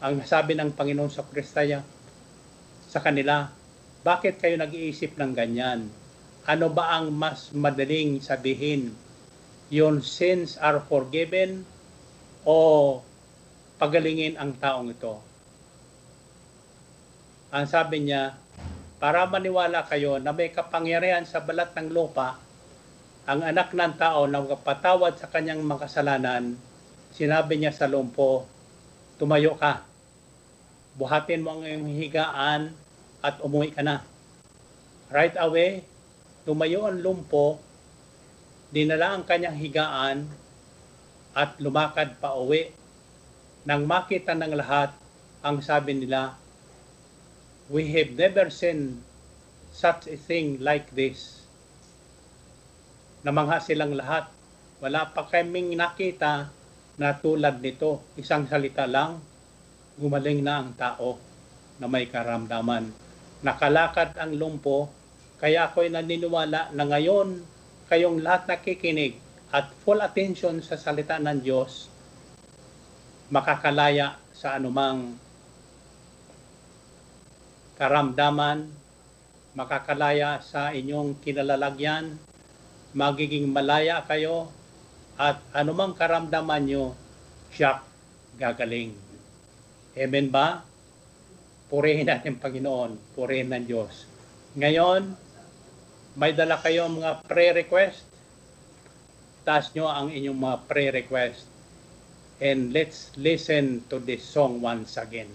Ang 0.03 0.19
sabi 0.27 0.51
ng 0.51 0.75
Panginoon 0.75 1.07
sa 1.07 1.23
Kristaya 1.23 1.79
sa 2.91 2.99
kanila, 2.99 3.47
bakit 4.03 4.35
kayo 4.35 4.59
nag-iisip 4.59 5.15
ng 5.15 5.31
ganyan? 5.31 5.87
Ano 6.43 6.67
ba 6.67 6.99
ang 6.99 7.07
mas 7.15 7.55
madaling 7.55 8.19
sabihin? 8.19 8.91
Your 9.71 10.03
sins 10.03 10.59
are 10.59 10.83
forgiven 10.83 11.63
o 12.43 12.99
pagalingin 13.79 14.35
ang 14.35 14.59
taong 14.59 14.91
ito? 14.91 15.23
Ang 17.55 17.63
sabi 17.63 18.03
niya, 18.03 18.35
para 18.99 19.23
maniwala 19.23 19.87
kayo 19.87 20.19
na 20.19 20.35
may 20.35 20.51
kapangyarihan 20.51 21.23
sa 21.23 21.39
balat 21.39 21.71
ng 21.79 21.95
lupa, 21.95 22.35
ang 23.23 23.39
anak 23.39 23.71
ng 23.71 23.95
tao 23.95 24.27
na 24.27 24.43
magpatawad 24.43 25.15
sa 25.15 25.31
kanyang 25.31 25.63
mga 25.63 25.87
kasalanan, 25.87 26.59
sinabi 27.15 27.55
niya 27.55 27.71
sa 27.71 27.87
lumpo, 27.87 28.43
tumayo 29.15 29.55
ka. 29.55 29.92
Buhatin 30.93 31.41
mo 31.41 31.57
ang 31.57 31.65
iyong 31.65 31.89
higaan 31.89 32.61
at 33.25 33.41
umuwi 33.41 33.73
ka 33.73 33.81
na. 33.81 34.05
Right 35.09 35.33
away, 35.41 35.81
tumayo 36.45 36.85
ang 36.85 37.01
lumpo, 37.01 37.57
dinala 38.69 39.17
ang 39.17 39.25
kanyang 39.25 39.57
higaan 39.57 40.29
at 41.33 41.57
lumakad 41.57 42.21
pa 42.21 42.37
uwi. 42.37 42.69
Nang 43.65 43.89
makita 43.89 44.37
ng 44.37 44.53
lahat, 44.53 44.93
ang 45.41 45.63
sabi 45.65 45.97
nila, 45.97 46.37
We 47.71 47.89
have 47.95 48.13
never 48.13 48.53
seen 48.53 49.01
such 49.73 50.05
a 50.05 50.19
thing 50.19 50.61
like 50.61 50.93
this. 50.93 51.41
Namangha 53.25 53.63
silang 53.63 53.97
lahat. 53.97 54.29
Wala 54.83 55.09
pa 55.09 55.25
kaming 55.25 55.73
nakita 55.73 56.51
na 56.99 57.17
tulad 57.17 57.63
nito. 57.63 58.03
Isang 58.19 58.45
salita 58.51 58.83
lang, 58.83 59.23
gumaling 59.97 60.41
na 60.41 60.61
ang 60.61 60.73
tao 60.73 61.21
na 61.77 61.85
may 61.85 62.09
karamdaman. 62.09 62.89
Nakalakad 63.43 64.15
ang 64.17 64.33
lumpo, 64.33 64.89
kaya 65.37 65.67
ako'y 65.67 65.91
naniniwala 65.91 66.71
na 66.71 66.83
ngayon 66.87 67.43
kayong 67.91 68.23
lahat 68.23 68.47
nakikinig 68.47 69.19
at 69.53 69.69
full 69.83 69.99
attention 70.01 70.63
sa 70.65 70.79
salita 70.79 71.19
ng 71.21 71.43
Diyos, 71.43 71.91
makakalaya 73.29 74.17
sa 74.33 74.57
anumang 74.57 75.13
karamdaman, 77.77 78.71
makakalaya 79.53 80.41
sa 80.41 80.73
inyong 80.73 81.21
kinalalagyan, 81.21 82.17
magiging 82.97 83.49
malaya 83.51 84.01
kayo, 84.07 84.49
at 85.13 85.37
anumang 85.53 85.93
karamdaman 85.93 86.65
nyo, 86.65 86.97
siya 87.53 87.85
gagaling. 88.41 89.12
Amen 89.93 90.33
ba? 90.33 90.65
Purihin 91.69 92.09
natin 92.09 92.41
Panginoon, 92.41 92.97
purihin 93.13 93.53
ng 93.53 93.65
Diyos. 93.65 94.09
Ngayon, 94.57 95.13
may 96.17 96.33
dala 96.33 96.57
kayo 96.61 96.89
mga 96.89 97.25
prayer 97.25 97.53
request. 97.57 98.05
Taas 99.45 99.69
nyo 99.73 99.89
ang 99.89 100.09
inyong 100.09 100.37
mga 100.37 100.57
prayer 100.65 100.93
request. 100.93 101.45
And 102.41 102.73
let's 102.73 103.13
listen 103.17 103.85
to 103.89 104.01
this 104.01 104.25
song 104.25 104.61
once 104.61 104.97
again. 104.97 105.29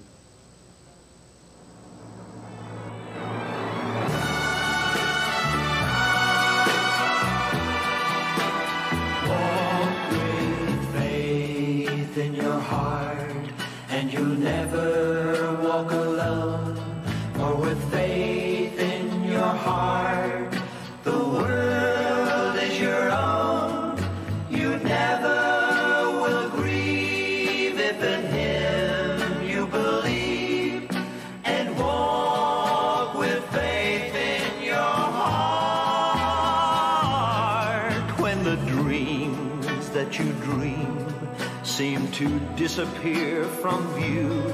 Disappear 42.59 43.45
from 43.45 43.87
view, 43.95 44.53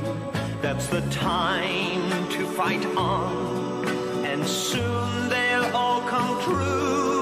that's 0.61 0.89
the 0.89 1.01
time 1.09 2.29
to 2.29 2.47
fight 2.49 2.85
on, 2.99 3.87
and 4.27 4.47
soon 4.47 5.31
they'll 5.31 5.75
all 5.75 6.03
come 6.03 6.43
true. 6.43 7.14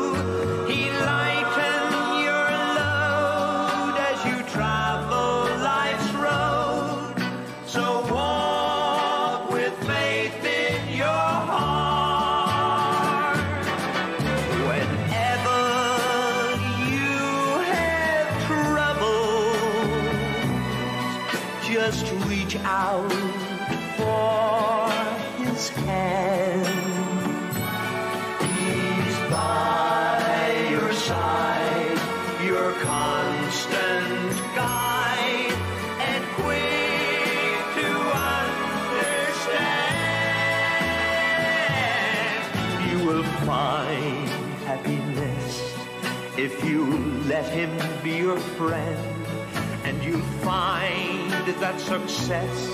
That 51.73 51.81
success 51.81 52.69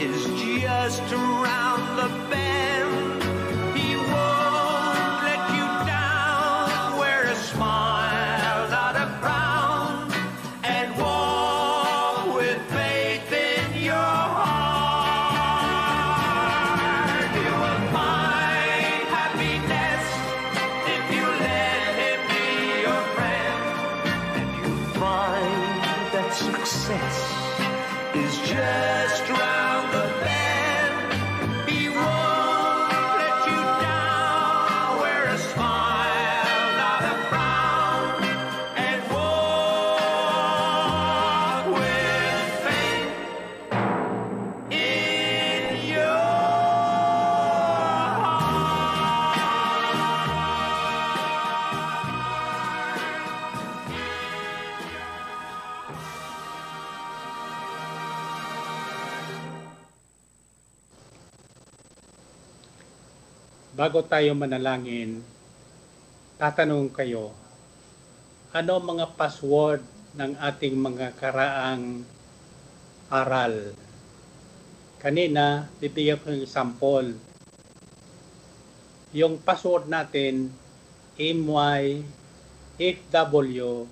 is 0.00 0.24
just 0.40 1.02
around 1.12 1.96
the 1.96 2.30
bend. 2.30 2.55
Bago 63.76 64.00
tayo 64.00 64.32
manalangin, 64.32 65.20
tatanong 66.40 66.88
kayo, 66.96 67.28
ano 68.56 68.80
mga 68.80 69.12
password 69.20 69.84
ng 70.16 70.32
ating 70.32 70.80
mga 70.80 71.12
karaang 71.20 72.00
aral? 73.12 73.76
Kanina, 74.96 75.68
bibigyan 75.76 76.16
ko 76.16 76.32
ng 76.32 76.40
example. 76.40 77.20
Yung 79.12 79.44
password 79.44 79.92
natin, 79.92 80.48
MY, 81.20 82.00
FW, 82.80 83.84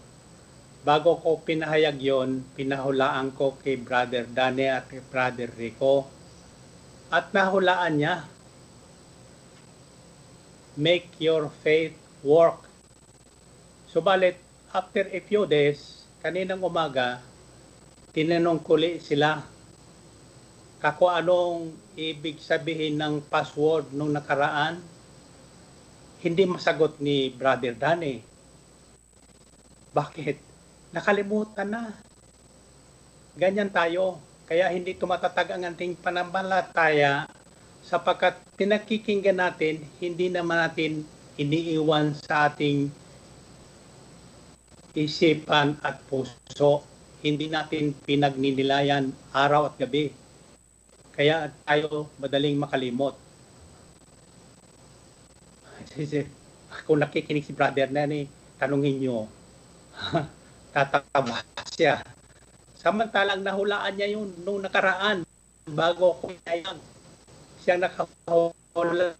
bago 0.80 1.10
ko 1.20 1.44
pinahayag 1.44 2.00
yon, 2.00 2.40
pinahulaan 2.56 3.36
ko 3.36 3.60
kay 3.60 3.76
Brother 3.76 4.24
Dane 4.32 4.80
at 4.80 4.88
kay 4.88 5.04
Brother 5.04 5.52
Rico. 5.52 6.08
At 7.12 7.36
nahulaan 7.36 8.00
niya, 8.00 8.32
make 10.74 11.10
your 11.22 11.50
faith 11.62 11.94
work. 12.22 12.66
Subalit, 13.90 14.38
after 14.74 15.06
a 15.06 15.20
few 15.22 15.46
days, 15.46 16.06
kaninang 16.18 16.62
umaga, 16.62 17.22
tinanong 18.10 18.62
kuli 18.62 18.98
sila 18.98 19.42
kako 20.84 21.08
anong 21.08 21.72
ibig 21.96 22.36
sabihin 22.42 23.00
ng 23.00 23.14
password 23.32 23.88
nung 23.96 24.12
nakaraan. 24.12 24.82
Hindi 26.20 26.44
masagot 26.44 27.00
ni 27.00 27.32
Brother 27.32 27.72
Danny. 27.72 28.20
Bakit? 29.96 30.36
Nakalimutan 30.92 31.68
na. 31.72 31.82
ganyan 33.34 33.70
tayo. 33.70 34.20
Kaya 34.44 34.68
hindi 34.68 34.92
tumatatag 34.92 35.56
ang 35.56 35.72
ating 35.72 35.96
pananampalataya 35.98 37.24
sapagkat 37.84 38.40
pinakikinggan 38.56 39.36
natin, 39.36 39.84
hindi 40.00 40.32
naman 40.32 40.56
natin 40.56 41.04
iniiwan 41.36 42.16
sa 42.16 42.48
ating 42.48 42.88
isipan 44.96 45.76
at 45.84 46.00
puso. 46.08 46.80
Hindi 47.20 47.52
natin 47.52 47.92
pinagninilayan 48.04 49.12
araw 49.32 49.72
at 49.72 49.76
gabi. 49.76 50.12
Kaya 51.12 51.52
tayo 51.68 52.08
madaling 52.20 52.56
makalimot. 52.56 53.16
Kung 56.84 56.98
nakikinig 57.00 57.46
si 57.46 57.54
brother 57.54 57.88
na 57.88 58.04
ni, 58.04 58.26
tanungin 58.58 58.98
nyo, 58.98 59.30
tatawa 60.74 61.38
siya. 61.70 62.02
Samantalang 62.76 63.40
nahulaan 63.40 63.94
niya 63.96 64.18
yun 64.18 64.28
nung 64.42 64.60
nakaraan 64.60 65.24
bago 65.70 66.18
ko 66.20 66.34
inayag. 66.34 66.93
Siya 67.64 67.80
nakahula. 67.80 69.16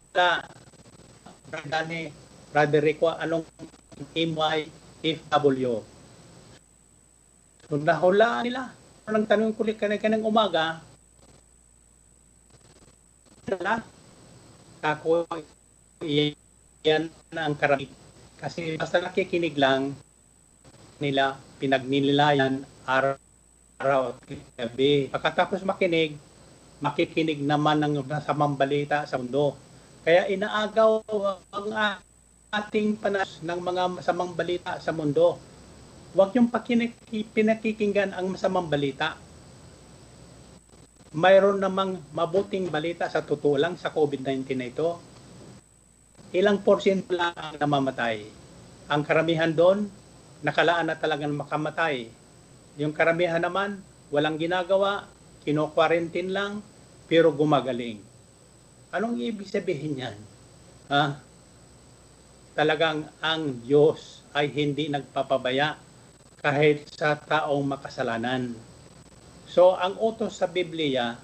Brother 1.49 1.83
ni, 1.89 2.13
Brother 2.53 2.83
Rico, 2.85 3.09
anong 3.09 3.49
MYFW? 4.13 5.81
So 7.65 7.81
nahulaan 7.81 8.45
nila. 8.45 8.69
Nang 9.09 9.25
tanong 9.25 9.57
ko 9.57 9.65
ulit 9.65 9.81
kanang 9.81 10.29
umaga, 10.29 10.85
nila, 13.49 13.81
ako, 14.85 15.25
yan 16.85 17.09
na 17.33 17.49
ang 17.49 17.57
karami. 17.57 17.89
Kasi 18.41 18.77
basta 18.77 19.01
nakikinig 19.01 19.57
lang 19.57 19.97
nila, 21.01 21.41
pinagninilayan 21.61 22.65
araw, 22.85 23.17
araw 23.81 24.01
at 24.13 24.17
gabi. 24.57 25.09
Pagkatapos 25.09 25.65
makinig, 25.65 26.17
makikinig 26.85 27.41
naman 27.41 27.81
ng 27.81 28.05
masamang 28.05 28.53
balita 28.61 29.09
sa 29.09 29.17
mundo. 29.17 29.57
Kaya 30.05 30.29
inaagaw 30.29 31.01
ang 31.49 31.69
ating 32.53 33.01
panas 33.01 33.41
ng 33.41 33.61
mga 33.65 33.83
masamang 33.97 34.37
balita 34.37 34.77
sa 34.77 34.93
mundo. 34.93 35.41
Huwag 36.13 36.37
pakinig, 36.53 36.93
pinakikinggan 37.11 38.13
ang 38.13 38.37
masamang 38.37 38.69
balita. 38.69 39.17
Mayroon 41.17 41.65
namang 41.65 42.05
mabuting 42.13 42.69
balita 42.69 43.09
sa 43.09 43.25
totoo 43.25 43.57
lang 43.57 43.81
sa 43.81 43.91
COVID-19 43.91 44.45
na 44.55 44.69
ito 44.69 45.15
ilang 46.35 46.59
porsyento 46.67 47.15
lang 47.15 47.31
ang 47.39 47.55
namamatay. 47.63 48.27
Ang 48.91 49.07
karamihan 49.07 49.55
doon, 49.55 49.87
nakalaan 50.43 50.91
na 50.91 50.99
talagang 50.99 51.31
makamatay. 51.31 52.11
Yung 52.75 52.91
karamihan 52.91 53.39
naman, 53.39 53.79
walang 54.11 54.35
ginagawa, 54.35 55.07
kino-quarantine 55.47 56.35
lang, 56.35 56.59
pero 57.05 57.31
gumagaling. 57.33 58.01
Anong 58.95 59.21
ibig 59.21 59.51
sabihin 59.51 60.01
yan? 60.01 60.17
Ha? 60.89 61.19
Talagang 62.55 63.11
ang 63.19 63.65
Diyos 63.67 64.23
ay 64.31 64.47
hindi 64.51 64.87
nagpapabaya 64.87 65.75
kahit 66.39 66.87
sa 66.93 67.19
taong 67.19 67.65
makasalanan. 67.67 68.55
So, 69.49 69.75
ang 69.75 69.99
utos 69.99 70.39
sa 70.39 70.47
Biblia, 70.47 71.19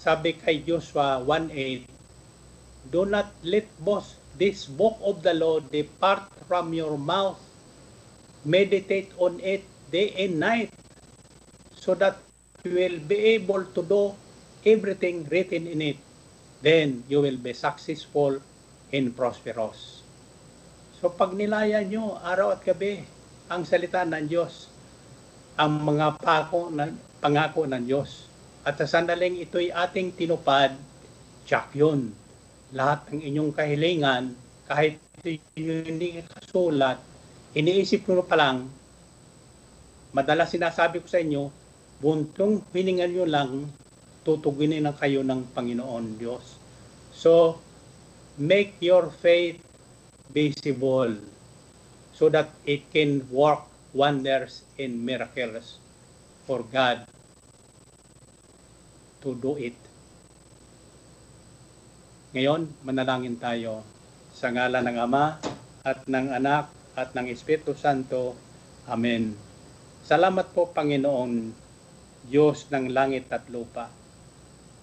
sabi 0.00 0.36
kay 0.36 0.64
Joshua 0.66 1.22
1.8, 1.22 1.86
Do 2.90 3.08
not 3.08 3.32
let 3.40 3.64
both 3.80 4.12
this 4.36 4.68
book 4.68 5.00
of 5.00 5.24
the 5.24 5.32
law 5.32 5.62
depart 5.62 6.28
from 6.44 6.76
your 6.76 7.00
mouth. 7.00 7.40
Meditate 8.44 9.08
on 9.16 9.40
it 9.40 9.64
day 9.88 10.12
and 10.20 10.36
night, 10.36 10.68
so 11.72 11.96
that 11.96 12.20
you 12.64 12.80
will 12.80 12.96
be 13.04 13.36
able 13.36 13.60
to 13.76 13.84
do 13.84 14.16
everything 14.64 15.28
written 15.28 15.68
in 15.68 15.84
it. 15.84 16.00
Then 16.64 17.04
you 17.12 17.20
will 17.20 17.36
be 17.36 17.52
successful 17.52 18.40
and 18.88 19.12
prosperous. 19.12 20.00
So 20.96 21.12
pag 21.12 21.36
nilaya 21.36 21.84
nyo 21.84 22.16
araw 22.24 22.56
at 22.56 22.64
gabi 22.64 23.04
ang 23.52 23.68
salita 23.68 24.00
ng 24.08 24.24
Diyos, 24.24 24.72
ang 25.60 25.84
mga 25.84 26.16
pako 26.16 26.72
na 26.72 26.88
pangako 27.20 27.68
ng 27.68 27.84
Diyos. 27.84 28.24
At 28.64 28.80
sa 28.80 28.88
sandaling 28.88 29.44
ito'y 29.44 29.68
ating 29.68 30.16
tinupad, 30.16 30.72
tsak 31.44 31.76
yun 31.76 32.16
lahat 32.72 33.04
ng 33.12 33.20
inyong 33.20 33.52
kahilingan, 33.52 34.32
kahit 34.64 34.96
hindi 35.20 36.24
kasulat, 36.24 36.96
iniisip 37.52 38.08
ko 38.08 38.24
pa 38.24 38.40
lang, 38.40 38.66
madalas 40.16 40.48
sinasabi 40.48 41.04
ko 41.04 41.06
sa 41.06 41.20
inyo, 41.20 41.52
buntong 42.04 42.60
hiningan 42.76 43.16
nyo 43.16 43.24
lang, 43.24 43.50
tutuginin 44.28 44.84
na 44.84 44.92
kayo 44.92 45.24
ng 45.24 45.56
Panginoon 45.56 46.20
Diyos. 46.20 46.60
So, 47.16 47.56
make 48.36 48.76
your 48.84 49.08
faith 49.08 49.56
visible 50.28 51.16
so 52.12 52.28
that 52.28 52.52
it 52.68 52.84
can 52.92 53.24
work 53.32 53.64
wonders 53.96 54.68
and 54.76 55.00
miracles 55.00 55.80
for 56.44 56.60
God 56.68 57.08
to 59.24 59.32
do 59.40 59.56
it. 59.56 59.78
Ngayon, 62.36 62.68
manalangin 62.84 63.40
tayo 63.40 63.80
sa 64.36 64.52
ngala 64.52 64.84
ng 64.84 64.98
Ama 65.00 65.40
at 65.88 66.04
ng 66.04 66.36
Anak 66.36 66.68
at 67.00 67.16
ng 67.16 67.32
Espiritu 67.32 67.72
Santo. 67.72 68.36
Amen. 68.84 69.32
Salamat 70.04 70.52
po 70.52 70.68
Panginoon, 70.68 71.63
Diyos 72.24 72.72
ng 72.72 72.88
langit 72.88 73.28
at 73.28 73.44
lupa, 73.52 73.92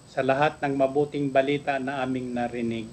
sa 0.06 0.22
lahat 0.22 0.62
ng 0.62 0.78
mabuting 0.78 1.34
balita 1.34 1.74
na 1.82 1.98
aming 2.06 2.30
narinig. 2.30 2.86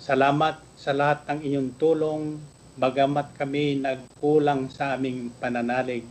Salamat 0.00 0.56
sa 0.80 0.96
lahat 0.96 1.28
ng 1.28 1.44
inyong 1.44 1.70
tulong, 1.76 2.40
bagamat 2.80 3.36
kami 3.36 3.76
nagkulang 3.76 4.72
sa 4.72 4.96
aming 4.96 5.28
pananalig. 5.36 6.08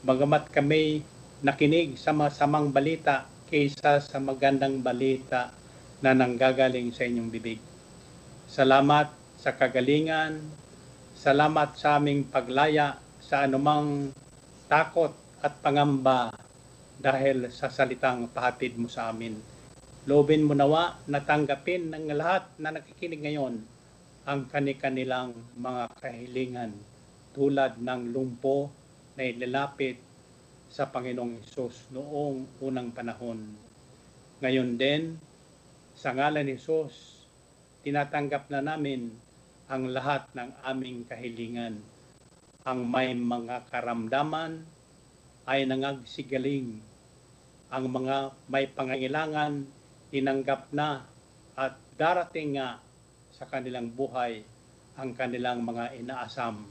Bagamat 0.00 0.48
kami 0.48 1.04
nakinig 1.44 2.00
sa 2.00 2.16
masamang 2.16 2.72
balita 2.72 3.28
kaysa 3.52 4.00
sa 4.00 4.16
magandang 4.16 4.80
balita 4.80 5.52
na 6.00 6.16
nanggagaling 6.16 6.88
sa 6.88 7.04
inyong 7.04 7.28
bibig. 7.28 7.60
Salamat 8.48 9.12
sa 9.36 9.52
kagalingan, 9.52 10.40
salamat 11.20 11.76
sa 11.76 12.00
aming 12.00 12.24
paglaya 12.24 12.96
sa 13.20 13.44
anumang 13.44 14.08
takot 14.72 15.12
at 15.44 15.52
pangamba 15.60 16.32
dahil 17.02 17.50
sa 17.50 17.66
salitang 17.66 18.30
pahatid 18.30 18.78
mo 18.78 18.86
sa 18.86 19.10
amin. 19.10 19.34
Lobin 20.06 20.46
mo 20.46 20.54
nawa 20.54 21.02
na 21.10 21.18
tanggapin 21.18 21.90
ng 21.90 22.14
lahat 22.14 22.46
na 22.62 22.70
nakikinig 22.70 23.22
ngayon 23.26 23.58
ang 24.22 24.46
kani-kanilang 24.46 25.34
mga 25.58 25.90
kahilingan 25.98 26.70
tulad 27.34 27.74
ng 27.82 28.14
lumpo 28.14 28.70
na 29.18 29.26
ilalapit 29.26 29.98
sa 30.70 30.86
Panginoong 30.86 31.42
Isus 31.42 31.90
noong 31.90 32.62
unang 32.62 32.94
panahon. 32.94 33.50
Ngayon 34.38 34.78
din, 34.78 35.18
sa 35.98 36.14
ngalan 36.14 36.46
ni 36.46 36.54
Jesus, 36.54 37.26
tinatanggap 37.82 38.46
na 38.48 38.62
namin 38.62 39.10
ang 39.66 39.90
lahat 39.90 40.30
ng 40.38 40.50
aming 40.64 41.02
kahilingan. 41.06 41.82
Ang 42.62 42.80
may 42.86 43.10
mga 43.10 43.66
karamdaman 43.74 44.62
ay 45.46 45.66
nangagsigaling. 45.66 46.91
Ang 47.72 47.88
mga 47.88 48.36
may 48.52 48.68
pangailangan, 48.68 49.64
tinanggap 50.12 50.68
na 50.76 51.08
at 51.56 51.72
darating 51.96 52.60
nga 52.60 52.76
sa 53.32 53.48
kanilang 53.48 53.88
buhay 53.88 54.44
ang 55.00 55.16
kanilang 55.16 55.64
mga 55.64 55.96
inaasam. 55.96 56.68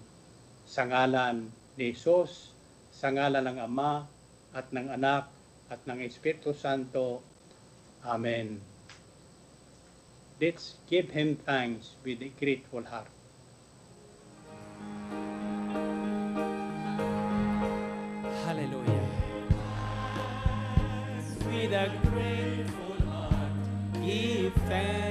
Sa 0.69 0.85
ngalan 0.85 1.49
ni 1.73 1.89
Jesus, 1.89 2.53
sa 2.93 3.09
ngalan 3.09 3.49
ng 3.49 3.59
Ama 3.65 4.05
at 4.53 4.69
ng 4.69 4.93
Anak 4.93 5.25
at 5.73 5.81
ng 5.89 6.05
Espiritu 6.05 6.53
Santo. 6.53 7.25
Amen. 8.05 8.61
Let's 10.37 10.77
give 10.89 11.13
him 11.13 11.37
thanks 11.37 11.97
with 12.05 12.21
a 12.21 12.29
grateful 12.37 12.85
heart. 12.85 13.20
With 21.71 21.79
a 21.79 22.09
grateful 22.09 23.07
heart, 23.07 24.03
give 24.03 24.53
thanks 24.67 25.10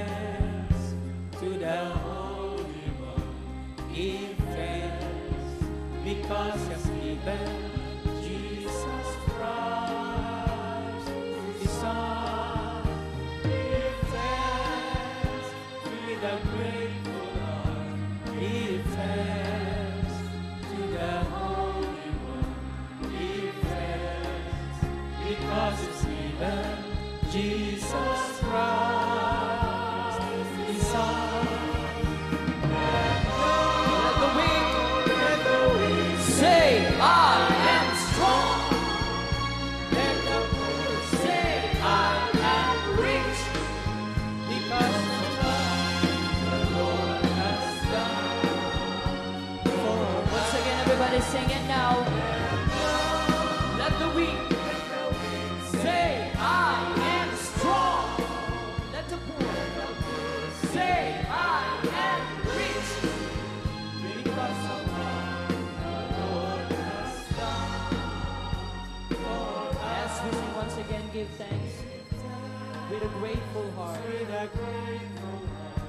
with 73.01 73.11
a 73.11 73.19
grateful 73.19 73.71
heart. 73.71 73.99
With 74.05 74.29
a 74.29 74.49
grateful 74.55 75.39
heart. 75.47 75.81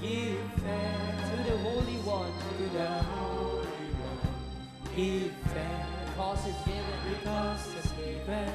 Give 0.00 0.38
thanks 0.62 1.30
to 1.30 1.36
the 1.50 1.58
Holy 1.58 1.98
One. 2.04 2.32
To 2.32 2.78
the 2.78 2.88
Holy 2.88 3.88
One. 4.04 4.20
Give 4.96 5.32
thanks. 5.54 6.10
Because 6.10 6.46
it's 6.48 6.62
given. 6.66 6.98
Because 7.08 7.66
it's 7.78 7.92
given. 7.92 8.52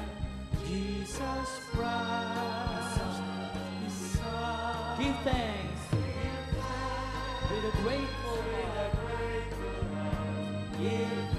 Jesus 0.66 1.50
Christ. 1.70 3.00
His 3.84 3.92
Son. 3.92 4.98
Give 4.98 5.16
thanks. 5.24 5.82
With 7.50 7.64
a 7.64 7.76
grateful 7.82 8.42
heart. 8.52 8.94
Give 10.78 11.35